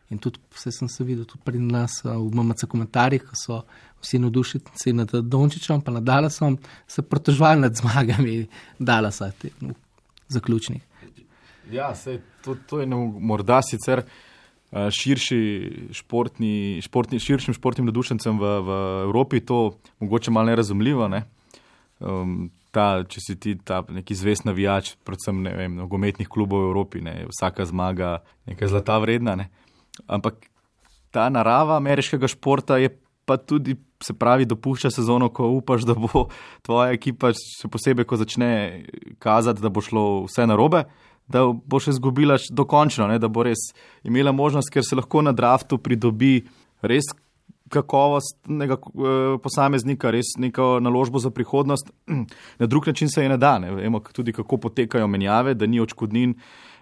[0.10, 3.60] In tudi vse sem se videl tudi pri nas v MMC komentarjih, ko so
[4.02, 6.58] vsi navdušenci nad Dončičem, pa nad Dalasom,
[6.88, 8.48] se pritoževali nad zmagami
[8.80, 9.76] Dalasa te, v
[10.34, 10.82] zaključnih.
[11.72, 14.02] Ja, sej, to, to je no, morda sicer
[14.70, 15.42] širši
[15.94, 18.70] športni, športni, širšim športnim nadušencem v, v
[19.04, 21.08] Evropi to mogoče malo nerazumljivo.
[21.08, 21.24] Ne?
[22.00, 26.70] Um, ta, če si ti ta neki zvest navijač, predvsem ne vem, nogometnih klubov v
[26.70, 27.26] Evropi, ne?
[27.32, 29.36] vsaka zmaga nekaj zlata vredna.
[29.40, 29.50] Ne?
[30.08, 30.48] Ampak
[31.12, 32.94] ta narava ameriškega športa je
[33.30, 36.26] pa tudi se pravi, dopušča sezono, ko upaš, da bo
[36.66, 38.50] tvoja ekipa, še posebej, ko začne
[39.22, 40.86] kazati, da bo šlo vse narobe,
[41.30, 43.70] da bo še izgubila dokončno, ne, da bo res
[44.08, 46.40] imela možnost, ker se lahko na draftu pridobi
[46.82, 47.12] res
[47.70, 51.92] kakovostnega eh, posameznika, res neko naložbo za prihodnost.
[52.62, 53.60] Na drug način se je ne da.
[53.60, 53.76] Ne.
[53.76, 56.34] Vemo tudi, kako potekajo menjave, da ni očkodnin.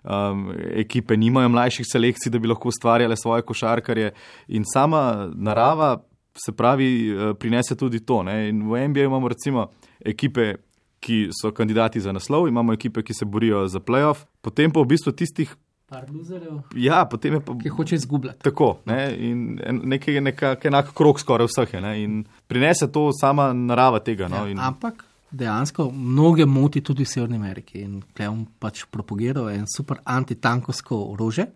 [0.07, 4.13] Um, ekipe nimajo mlajših selekcij, da bi lahko ustvarjale svoje košarkarje,
[4.47, 5.97] in sama narava,
[6.45, 8.23] se pravi, eh, prinese tudi to.
[8.23, 8.49] Ne.
[8.49, 9.67] In v NBA imamo recimo
[9.99, 10.55] ekipe,
[10.99, 14.85] ki so kandidati za naslov, imamo ekipe, ki se borijo za playoff, potem pa v
[14.85, 15.55] bistvu tistih,
[15.87, 18.41] Par luzerjev, ja, potem je pa ki hoče izgubljati.
[18.43, 21.81] tako, ne, in nekaj, nekak enak krok skoraj vseh je.
[21.81, 24.27] Ne, in prinese to sama narava tega.
[24.27, 27.81] No, in, Ja, ampak dejansko mnoge moti tudi v Severni Ameriki.
[27.83, 31.47] In Kleon pač propagirajo en super antitankovsko orože,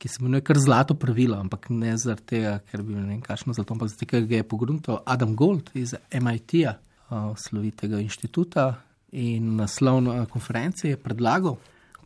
[0.00, 3.52] ki se imenuje kar zlato pravilo, ampak ne zaradi tega, ker bi ne vem kakšno
[3.56, 6.78] zlato, ampak zaradi tega, ker ga je pogrunto Adam Gold iz MIT-ja,
[7.10, 8.70] uh, slovitega inštituta
[9.12, 11.58] in na slovni konferenci je predlagal,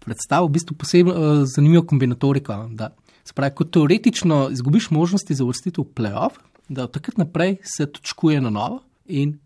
[0.02, 2.90] predstavil v bistvu posebno uh, zanimivo kombinatoriko, da
[3.24, 7.86] se pravi, ko teoretično izgubiš možnosti za uvrstitev v playoff, da od takrat naprej se
[7.86, 9.38] točkuje na novo in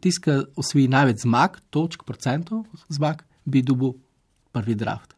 [0.00, 3.96] tisti, ki osvoji največ zmag, točk, procentov zmag, bi dobil
[4.52, 5.12] prvi draft.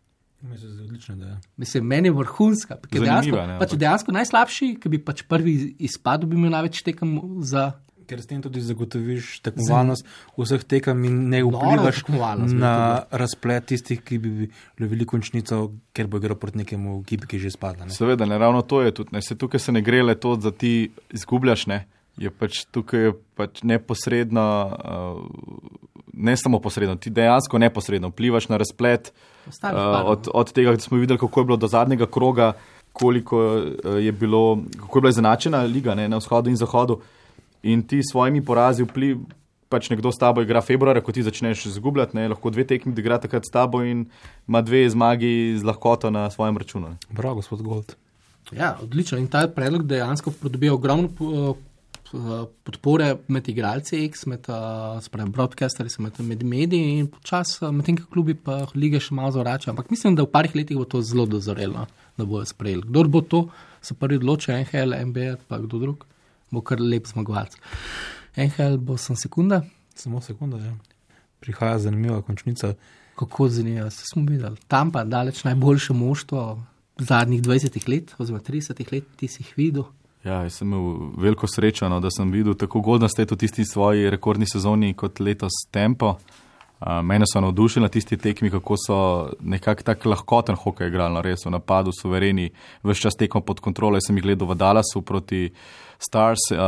[0.44, 1.38] Mislim, da je odlično, da je.
[1.56, 2.76] Mislim, meni je vrhunska.
[2.92, 7.72] Dejansko, ne, pač dejansko najslabši, ki bi pač prvi izpadel, bi imel največ tekem za.
[8.04, 10.04] Ker s tem tudi zagotoviš tekmovalnost
[10.36, 12.02] vseh tekem in ne vplivaš
[12.52, 12.72] na
[13.08, 17.54] razplet tistih, ki bi lovili končnico, ker bo igral proti nekemu ekipi, ki je že
[17.56, 17.88] spadla.
[17.88, 17.96] ne.
[17.96, 19.16] Seveda, ne ravno to je tudi.
[19.16, 21.86] Ne, se tukaj se ne gre le to, da ti izgubljaš, ne.
[22.16, 25.22] Je pač tukaj je pač neposredno, uh,
[26.12, 29.10] ne samo posredno, ti dejansko neposredno vplivaš na razplet
[29.60, 30.10] parov.
[30.12, 32.52] od, od tega, da smo videli, kako je bilo do zadnjega kroga,
[32.92, 37.00] koliko uh, je bilo, kako je bila izenačena liga ne, na vzhodu in zahodu.
[37.62, 39.24] In ti s svojimi porazi vpliv.
[39.72, 43.16] Pač nekdo s tabo igra februarja, ko ti začneš izgubljati, ne, lahko dve tekmi igra
[43.18, 44.04] takrat s tabo in
[44.46, 46.92] ima dve zmagi z lahkoto na svojem računu.
[46.92, 46.96] Ne.
[47.10, 47.96] Bravo, gospod Gold.
[48.52, 49.18] Ja, odlično.
[49.18, 51.08] In ta predlog dejansko pridobiva ogromno
[52.64, 58.08] podpore med igralci, X, med uh, spravi, broadcasterji, med, med mediji in počasi, medtem ko
[58.12, 59.72] klubi pa lige še malo zavračajo.
[59.72, 61.86] Ampak mislim, da v parih letih bo to zelo dozorelo,
[62.16, 62.86] da bojo sprejeli.
[62.88, 63.46] Kdor bo to,
[63.82, 66.04] se prvi odločil, NHL, NBA, pa kdo drug,
[66.52, 67.56] bo kar lep zmagovalec.
[68.36, 70.76] NHL bo sem sekunda, Samo sekunda, ja.
[71.40, 72.74] Prihaja zanimiva končnica.
[73.16, 74.56] kako zanimivo, se smo videli.
[74.68, 76.62] Tam pa daleč najboljše moštvo
[76.98, 79.84] zadnjih 20 let, oziroma 30 let, ti si jih videl.
[80.24, 83.64] Ja, jaz sem imel veliko srečo, no, da sem videl tako Golden State v tisti
[83.68, 86.14] svoji rekordni sezoni kot letos Tempo.
[86.84, 88.96] Uh, mene so navdušili na tisti tekmi, kako so
[89.40, 92.48] nekako tako lahkoten hokej igrali, no, res v napadu, suvereni,
[92.82, 94.00] vse čas tekmo pod kontrolo.
[94.00, 95.50] Jaz sem jih gledal v Dallasu proti
[96.06, 96.58] Stars, uh,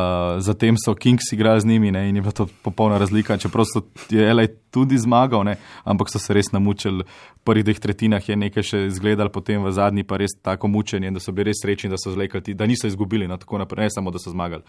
[0.40, 3.36] zatem so Kings igrali z njimi ne, in je bila to popolna razlika.
[3.36, 7.04] Čeprav so je LA tudi zmagal, ne, ampak so se res namučili.
[7.04, 11.10] V prvih dveh tretjinah je nekaj še izgledalo, potem v zadnji pa res tako mučenje,
[11.10, 13.94] da so bili res srečni, da so zlekali, da niso izgubili, no, tako naprej, ne
[13.94, 14.64] samo da so zmagali.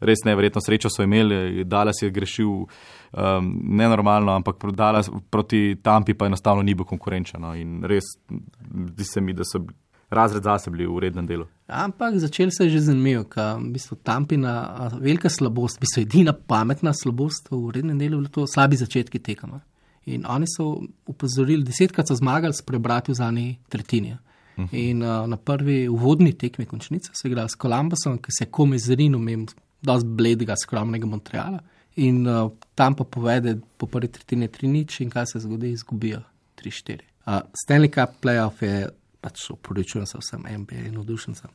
[0.00, 3.50] Res neverjetno srečo so imeli, Dallas je grešil um,
[3.80, 7.42] nenormalno, ampak Dallas proti Tampi pa enostavno ni bil konkurenčen.
[7.42, 8.14] No, in res
[8.92, 11.46] zdi se mi, da so bili- razred zase bili v rednem delu.
[11.66, 16.02] Ampak začel se je že zanimivo, ker v bistvu Tampina a, velika slabost, v bistvu
[16.02, 19.60] edina pametna slabost v rednem delu, je to slabi začetki tekama.
[20.06, 24.16] In oni so upozorili, desetkrat so zmagali s prebrati v zadnji tretjini.
[24.72, 28.78] In uh, na prvi uvodni tekmi končnice so igrali s Kolumbusom, ki se je komaj
[28.78, 29.44] zrinil, imel
[29.82, 31.60] dosti bledega, skromnega Montreala.
[32.02, 36.22] In uh, tam pa povede po prvi tretjini 3 nič in kaj se zgodi, izgubijo
[36.58, 37.06] 3-4.
[37.26, 38.88] Uh, Stanley Cup playoff je
[39.28, 41.52] pač upravičujem se vsem NBA in navdušen sem.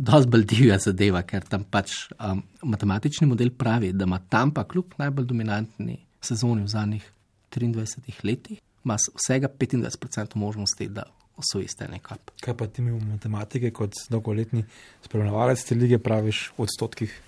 [0.00, 4.64] Dosti bolj divja zadeva, ker tam pač um, matematični model pravi, da ima tam pa
[4.64, 7.08] kljub najbolj dominantni sezoni v zadnjih
[7.52, 11.04] 23 letih, ima vsega 25% možnosti, da
[11.36, 12.32] osvoji Stanley Cup.
[12.40, 14.64] Kaj pa ti mi v matematike, kot dolgoletni
[15.04, 17.18] spremljevalec te lige, praviš v odstotkih?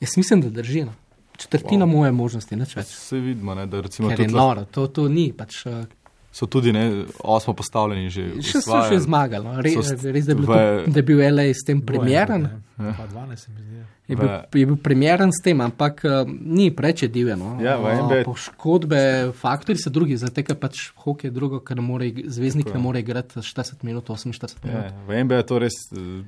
[0.00, 0.84] Jaz mislim, da drži.
[0.88, 0.96] No.
[1.36, 1.96] Četrtina wow.
[1.96, 2.92] moje možnosti, nič več.
[2.92, 5.30] Se vidimo, ne, da recimo Ker je noro, to, to ni.
[5.36, 5.84] Pač, uh,
[6.32, 8.26] so tudi ne, osmo postavljeni že.
[8.42, 9.44] še so še zmagali.
[9.44, 9.60] No.
[9.60, 12.48] Re, res, da je, bilo v- to, da je bil LA s tem primeren.
[12.78, 12.94] Ja.
[13.06, 13.82] 12 se mi zdi.
[14.10, 17.36] Je bil, je bil primeren s tem, ampak uh, ni preveč divje.
[17.38, 17.52] No.
[17.62, 22.10] Ja, NBA Poškodbe, faktori so drugi, zato ker pač hokej je drugo, ker ne more,
[22.26, 24.90] zvezdnik ne more igrati 40 minut, 48 minut.
[24.90, 26.26] Ja, v NBA to res eh,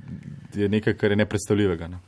[0.55, 1.91] je nekaj, kar je nepredstavljivega.
[1.91, 1.99] Ne.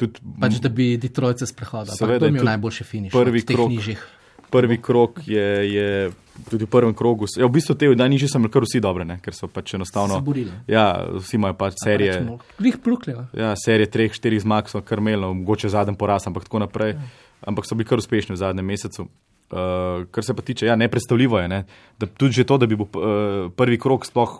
[0.00, 1.94] Tudi Pač, da bi Detroit se sprehodil.
[1.94, 3.70] Kdo je je tudi najboljši finiš prvi v teh krog.
[3.70, 4.02] nižjih?
[4.50, 6.10] Prvi krok je, je
[6.50, 7.26] tudi v prvem krogu.
[7.36, 9.18] Ja, v bistvu te najnižje so imeli kar vsi dobre, ne?
[9.22, 10.20] ker so pač enostavno.
[10.20, 10.52] Se borili.
[10.70, 10.86] Ja,
[11.18, 12.20] vsi imajo pač serije.
[12.58, 13.26] Glih pluklejo.
[13.36, 16.96] Ja, serije treh, štirih zmag so kar imeli, no, mogoče zadnji poraz, ampak tako naprej.
[16.96, 17.10] Ja.
[17.50, 19.08] Ampak so bili kar uspešni v zadnjem mesecu.
[19.50, 21.64] Uh, kar se pa tiče, ja, nepredstavljivo je, ne?
[21.98, 24.36] da tudi že to, da bi bil uh, prvi krok sploh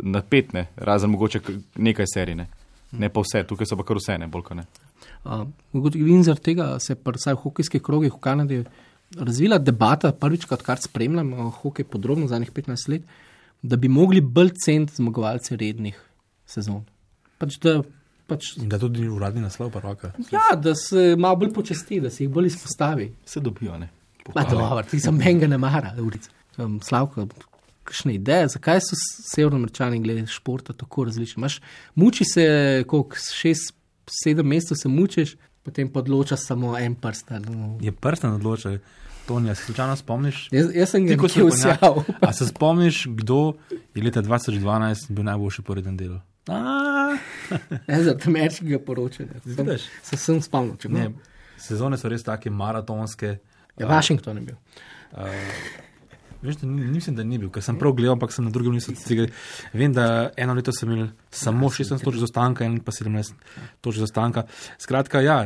[0.00, 0.70] napet, ne?
[0.76, 1.42] razen mogoče
[1.76, 2.46] nekaj serij, ne?
[2.96, 4.64] ne pa vse, tukaj so pa kar vse, ne bolj kot ne.
[5.28, 5.44] Uh,
[6.00, 8.62] in zaradi tega se pri vsaj hokejskih krogih v Kanadi
[9.16, 13.02] razvila debata, prvič, kot kar spremljam uh, hokej podrobno zadnjih 15 let,
[13.62, 15.96] da bi mogli bolj ceniti zmagovalce rednih
[16.46, 16.84] sezon.
[17.38, 17.80] Pač da,
[18.26, 20.12] pač, In da tudi uradni naslov prvaka.
[20.30, 23.12] ja, da se malo bolj počasti, da se jih bolj izpostavi.
[23.26, 23.90] Se dobijo, ne.
[24.34, 26.28] Ma dobro, ti sem menga ne mara, uric.
[26.58, 27.28] Um, Slavko,
[27.88, 28.98] kakšne ideje, zakaj so
[29.30, 31.40] severnoameričani glede športa tako različni?
[31.40, 31.60] Maš,
[31.94, 32.44] muči se,
[32.86, 33.72] koliko, šest,
[34.08, 35.36] sedem mesecev se mučiš,
[35.68, 37.30] potem pa odločaš samo en prst.
[37.44, 37.76] No.
[37.84, 38.78] Je prsten odločil,
[39.28, 40.48] Tonija, se slučajno spomniš?
[40.52, 42.02] Jaz, jaz sem ga nekje strokovnjak, vsejal.
[42.28, 43.52] A se spomniš, kdo
[43.94, 46.20] je leta 2012 bil najboljši po rednem delu?
[46.48, 46.88] A,
[47.88, 49.40] Ne, za ameriškega poročanja.
[49.44, 49.82] Sem, Vidiš?
[50.02, 51.28] se sem spomnil, če ne, ne.
[51.60, 53.38] sezone so res take maratonske.
[53.78, 54.56] Ja, Washington je bil.
[55.12, 55.28] Uh,
[56.42, 58.76] veš, da ni, mislim, da ni bil, ker sem prav gledal, ampak sem na drugem
[58.76, 59.30] niso cigali.
[59.72, 63.32] Vem, da eno leto sem imel samo 16 točk zaostanka, en pa 17
[63.80, 64.46] točk zaostanka.
[64.78, 65.38] Skratka, ja,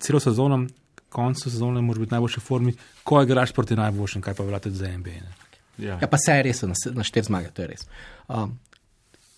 [0.00, 0.66] celo sezono,
[1.08, 2.74] koncu sezone moraš biti v najboljši formi,
[3.04, 5.10] ko igraš proti najboljšim, kaj pa tudi za NBA.
[5.10, 5.32] Ne?
[5.78, 5.98] Ja.
[6.02, 7.86] Ja, pa serije so na, se- na štiri zmage, to je res.
[8.28, 8.58] Um,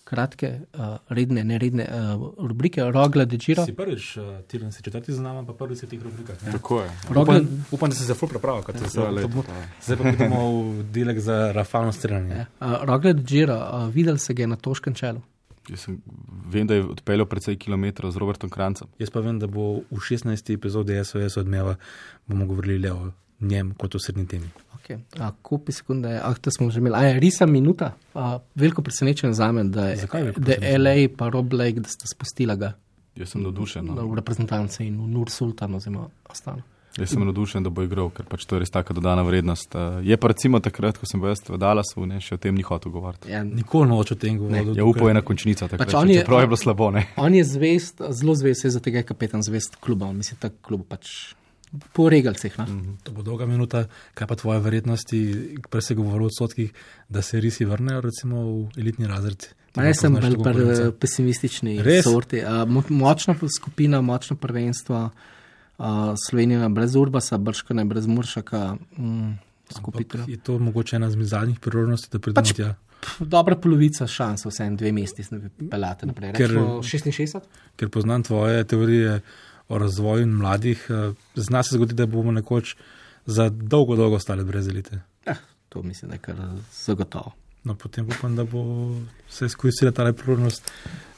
[0.09, 3.63] kratke, uh, redne, neredne uh, rubrike, rogla, dežira.
[3.63, 6.41] Si prvič, uh, Tiran si četrti z nami, pa prvič v teh rubrikah.
[6.41, 6.53] ne?
[6.53, 6.91] Tako je.
[7.11, 9.53] Rogla, Upam, upam, da si se ful prepravil, kot se Ja, lepo, zdaj.
[9.55, 9.69] ja.
[9.83, 10.39] Zdaj pa pridemo
[10.73, 12.47] v delek za rafalno streljanje.
[12.59, 15.21] uh, rogla, dežira, uh, videl se ga na toškem čelu.
[15.69, 15.99] Jaz sem,
[16.47, 18.89] vem, da je odpeljal precej kilometrov z Robertom Krancem.
[18.97, 20.33] Jaz pa vem, da bo v 16.
[20.51, 21.77] epizodi SOS odmeva
[22.25, 23.11] bomo govorili le o
[23.41, 24.51] njem kot o srednji temi.
[24.79, 24.97] Okay.
[25.21, 26.97] Uh, Kupi sekunde, ah, to smo že imeli.
[26.97, 27.93] A je risa minuta.
[28.15, 30.79] Uh, veliko presenečenje za me, da je, Zakaj da je?
[30.79, 32.73] LA pa Rob Blake, da sta spustila ga
[33.17, 33.85] Jaz sem navdušen.
[33.85, 34.07] no.
[34.09, 36.63] V reprezentanci in v Nur Sultan oziroma ostalo.
[36.99, 39.75] Jaz sem navdušen, da bo igral, ker pač to je res taka dodana vrednost.
[39.75, 42.55] Uh, je pa recimo takrat, ko sem bil jaz v Dallasu, ne, še o tem
[42.55, 43.31] ni hotel govoriti.
[43.31, 44.73] Ja, Nikoli noč o tem govoril.
[44.75, 46.91] Ja, upal je na končnica, takrat, Pač on je- čeprav je bilo slabo.
[46.91, 47.07] Ne.
[47.17, 50.07] On je zvest, zelo zvest, je za tega je kapetan zvest kluba.
[50.07, 51.35] On misli, da klub pač
[51.93, 52.59] po regalcih.
[52.59, 52.97] Mm.
[53.03, 53.85] To bo dolga minuta.
[54.15, 55.19] Kaj pa tvoje verjetnosti,
[55.71, 56.73] prej se govori o odstotkih,
[57.09, 59.47] da se risi vrnejo recimo v elitni razred?
[59.77, 60.37] Jaz sem bolj
[60.93, 62.05] pesimistični Res?
[62.05, 62.41] sorti.
[62.67, 65.11] Mo- močna skupina, močno prvenstvo,
[66.19, 68.77] Slovenija brez Urbasa, Brškane brez Muršaka.
[68.99, 69.39] Mm,
[70.27, 72.75] Je to mogoče ena izmed zadnjih priložnosti, da pridemo Pač- tja?
[73.21, 76.33] Dobra polovica šans, vse en dve mesti, da bi pelate naprej.
[76.33, 77.41] Ker- Rečemo 66?
[77.77, 79.21] Ker poznam tvoje teorije
[79.69, 82.77] o razvoju in mladih, eh, zna se zgoditi, da bomo nekoč
[83.27, 85.01] za dolgo, dolgo ostali brez elite.
[85.27, 85.35] Eh,
[85.69, 86.37] to mislim, da je kar
[86.73, 87.33] zagotovo.
[87.65, 88.63] No, potem upam, da bo
[89.29, 90.71] se izkoristila ta priložnost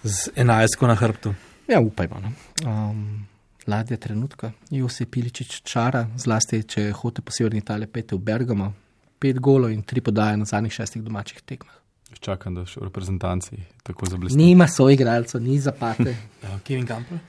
[0.02, 1.34] z enajstko na hrbtu.
[1.68, 2.20] Ja, upajmo.
[2.20, 2.30] No.
[2.70, 3.26] Um,
[3.66, 8.72] ladja trenutka, Josip Piličič čara, zlasti če hote po severni Italiji, pete v Bergamo,
[9.20, 11.76] pet golov in tri podaje na zadnjih šestih domačih tekmah.
[12.18, 14.38] Čakam, da še v reprezentanci tako zablesti.
[14.38, 17.20] Nima soigralcev, ni zapate, Uh, Kevin Campbell.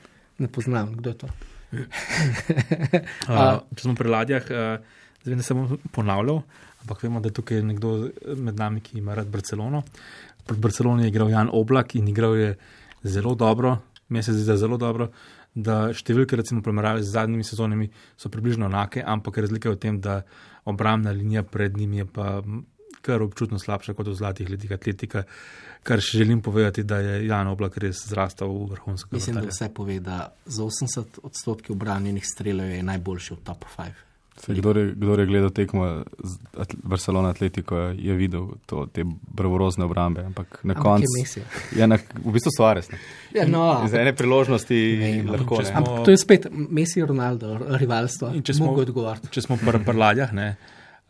[0.41, 1.31] Ne poznam, kdo je to.
[3.31, 6.41] Uh, če smo pri ladjah, uh, zdaj ne bom ponavljal,
[6.83, 7.93] ampak vemo, da je tukaj nekdo
[8.35, 9.83] med nami, ki ima rad Barcelono.
[10.43, 12.49] Proti Barceloni je igral Jan Oblak in igral je
[13.03, 13.77] zelo dobro,
[14.09, 15.11] meni se zdi, da je zelo dobro.
[15.51, 17.89] Da številke, recimo, v primerjavi z zadnjimi sezonami
[18.19, 20.21] so približno enake, ampak razlika je v tem, da
[20.67, 22.41] obrambna linija pred njimi je pa
[23.01, 25.23] kar občutno slabša kot v zlatih letih atletika,
[25.83, 29.13] kar še želim povedati, da je Jan Oblak res zrastel v vrhunskega.
[29.13, 29.57] Mislim, da vratarja.
[29.57, 34.07] vse pove, da za 80 odstotkov obranjenih strelov je najboljši v top 5.
[34.31, 34.77] Saj, kdor,
[35.19, 35.87] je, gledal tekmo
[36.17, 41.05] z Atl Barcelona Atletiko, je videl to, te bravorozne obrambe, ampak na koncu
[41.75, 42.87] je na, v bistvu Suarez.
[42.89, 42.97] Ne.
[43.35, 45.69] Ja, no, Iz ene priložnosti Vem, lahko če ne.
[45.69, 48.31] smo- ampak to je spet Messi, Ronaldo, rivalstvo.
[48.41, 48.73] Če smo-
[49.29, 50.55] če smo pri pr ladjah, ne,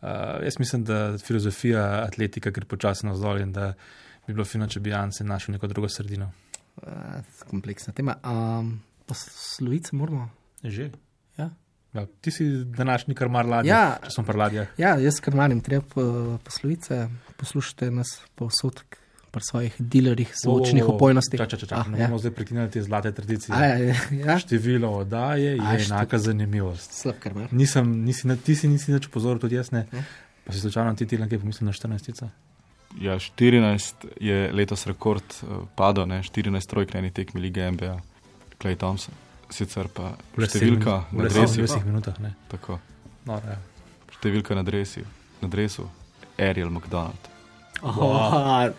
[0.02, 0.08] uh,
[0.44, 3.72] jaz mislim, da filozofija atletika gre počasi navzdol in da
[4.26, 6.30] bi bilo fino, če bi Jansen našel neko drugo sredino.
[6.76, 6.88] Uh,
[7.48, 8.16] kompleksna tema.
[8.24, 10.30] Um, Poslovice moramo.
[10.64, 10.90] Že.
[11.36, 11.50] Ja.
[11.92, 13.98] Ja, ti si današnji karmar ladje, Ja.
[14.04, 14.68] če smo pri ladjah.
[14.78, 18.80] Ja, jaz kar marim, treba po- poslovice, poslušajte nas povsod
[19.32, 21.34] pri svojih dilerjih zvočnih opojnosti.
[21.34, 21.92] Čakaj, čakaj, Ah, čakaj.
[21.92, 22.06] Ne ja.
[22.06, 23.50] bomo zdaj prekinjali te zlate tradicije.
[23.50, 23.94] A, ja, ja,
[24.26, 24.36] ja.
[24.38, 26.92] Število oddaje A, je št- enaka zanimivost.
[26.92, 27.48] Slab kar mar.
[27.50, 29.86] Nisem, nisi, ti si nisi nič pozoril, tudi jaz ne.
[29.88, 30.04] Ja.
[30.44, 32.28] Pa si slučajno ti ti nekaj pomislil na 14.
[33.00, 37.96] Ja, 14 je letos rekord uh, padel, ne, 14 trojk na eni tekmi lige NBA,
[38.60, 39.14] Clay Thompson.
[39.50, 41.60] Sicer pa številka na v dresi.
[41.62, 42.20] 20 minutah.
[42.20, 42.34] Ne.
[42.48, 42.76] Tako.
[43.24, 43.56] No, ja.
[44.12, 45.00] številka na, dresi,
[45.40, 45.88] na dresu,
[46.36, 47.31] Ariel McDonald.
[47.82, 48.70] Oh,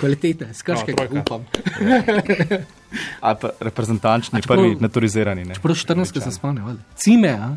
[0.00, 1.20] kvalitete, skrškega, trojka.
[1.20, 1.44] upam.
[3.26, 5.44] Ali pa reprezentančni, čeprav- prvi naturizirani.
[5.44, 5.54] Ne?
[5.62, 6.82] Prav 14 se spomnim, valjda.
[6.96, 7.56] Cime, a,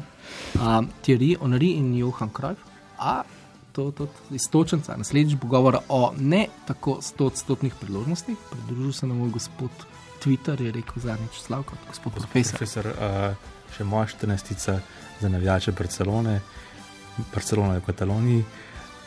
[0.59, 2.57] a, Thierry, Henri in Johan Krajf.
[2.99, 3.23] A
[3.71, 4.97] to, to istočenca.
[4.97, 8.37] Naslednjič bo govora o ne tako stotstotnih priložnostih.
[8.51, 9.71] Pridružil se nam moj gospod
[10.23, 12.57] Twitter, je rekel zadnjič Slavko, gospod profesor.
[12.57, 14.79] Profesor, uh, še moja 14
[15.19, 16.41] za navijače Barcelone,
[17.33, 18.43] Barcelona je v Kataloniji,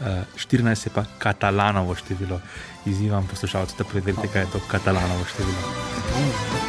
[0.01, 2.41] 14 je pa katalanovo število.
[2.87, 5.59] Izzivam poslušalce, da preverite, kaj je to katalanovo število.
[6.17, 6.66] Oh.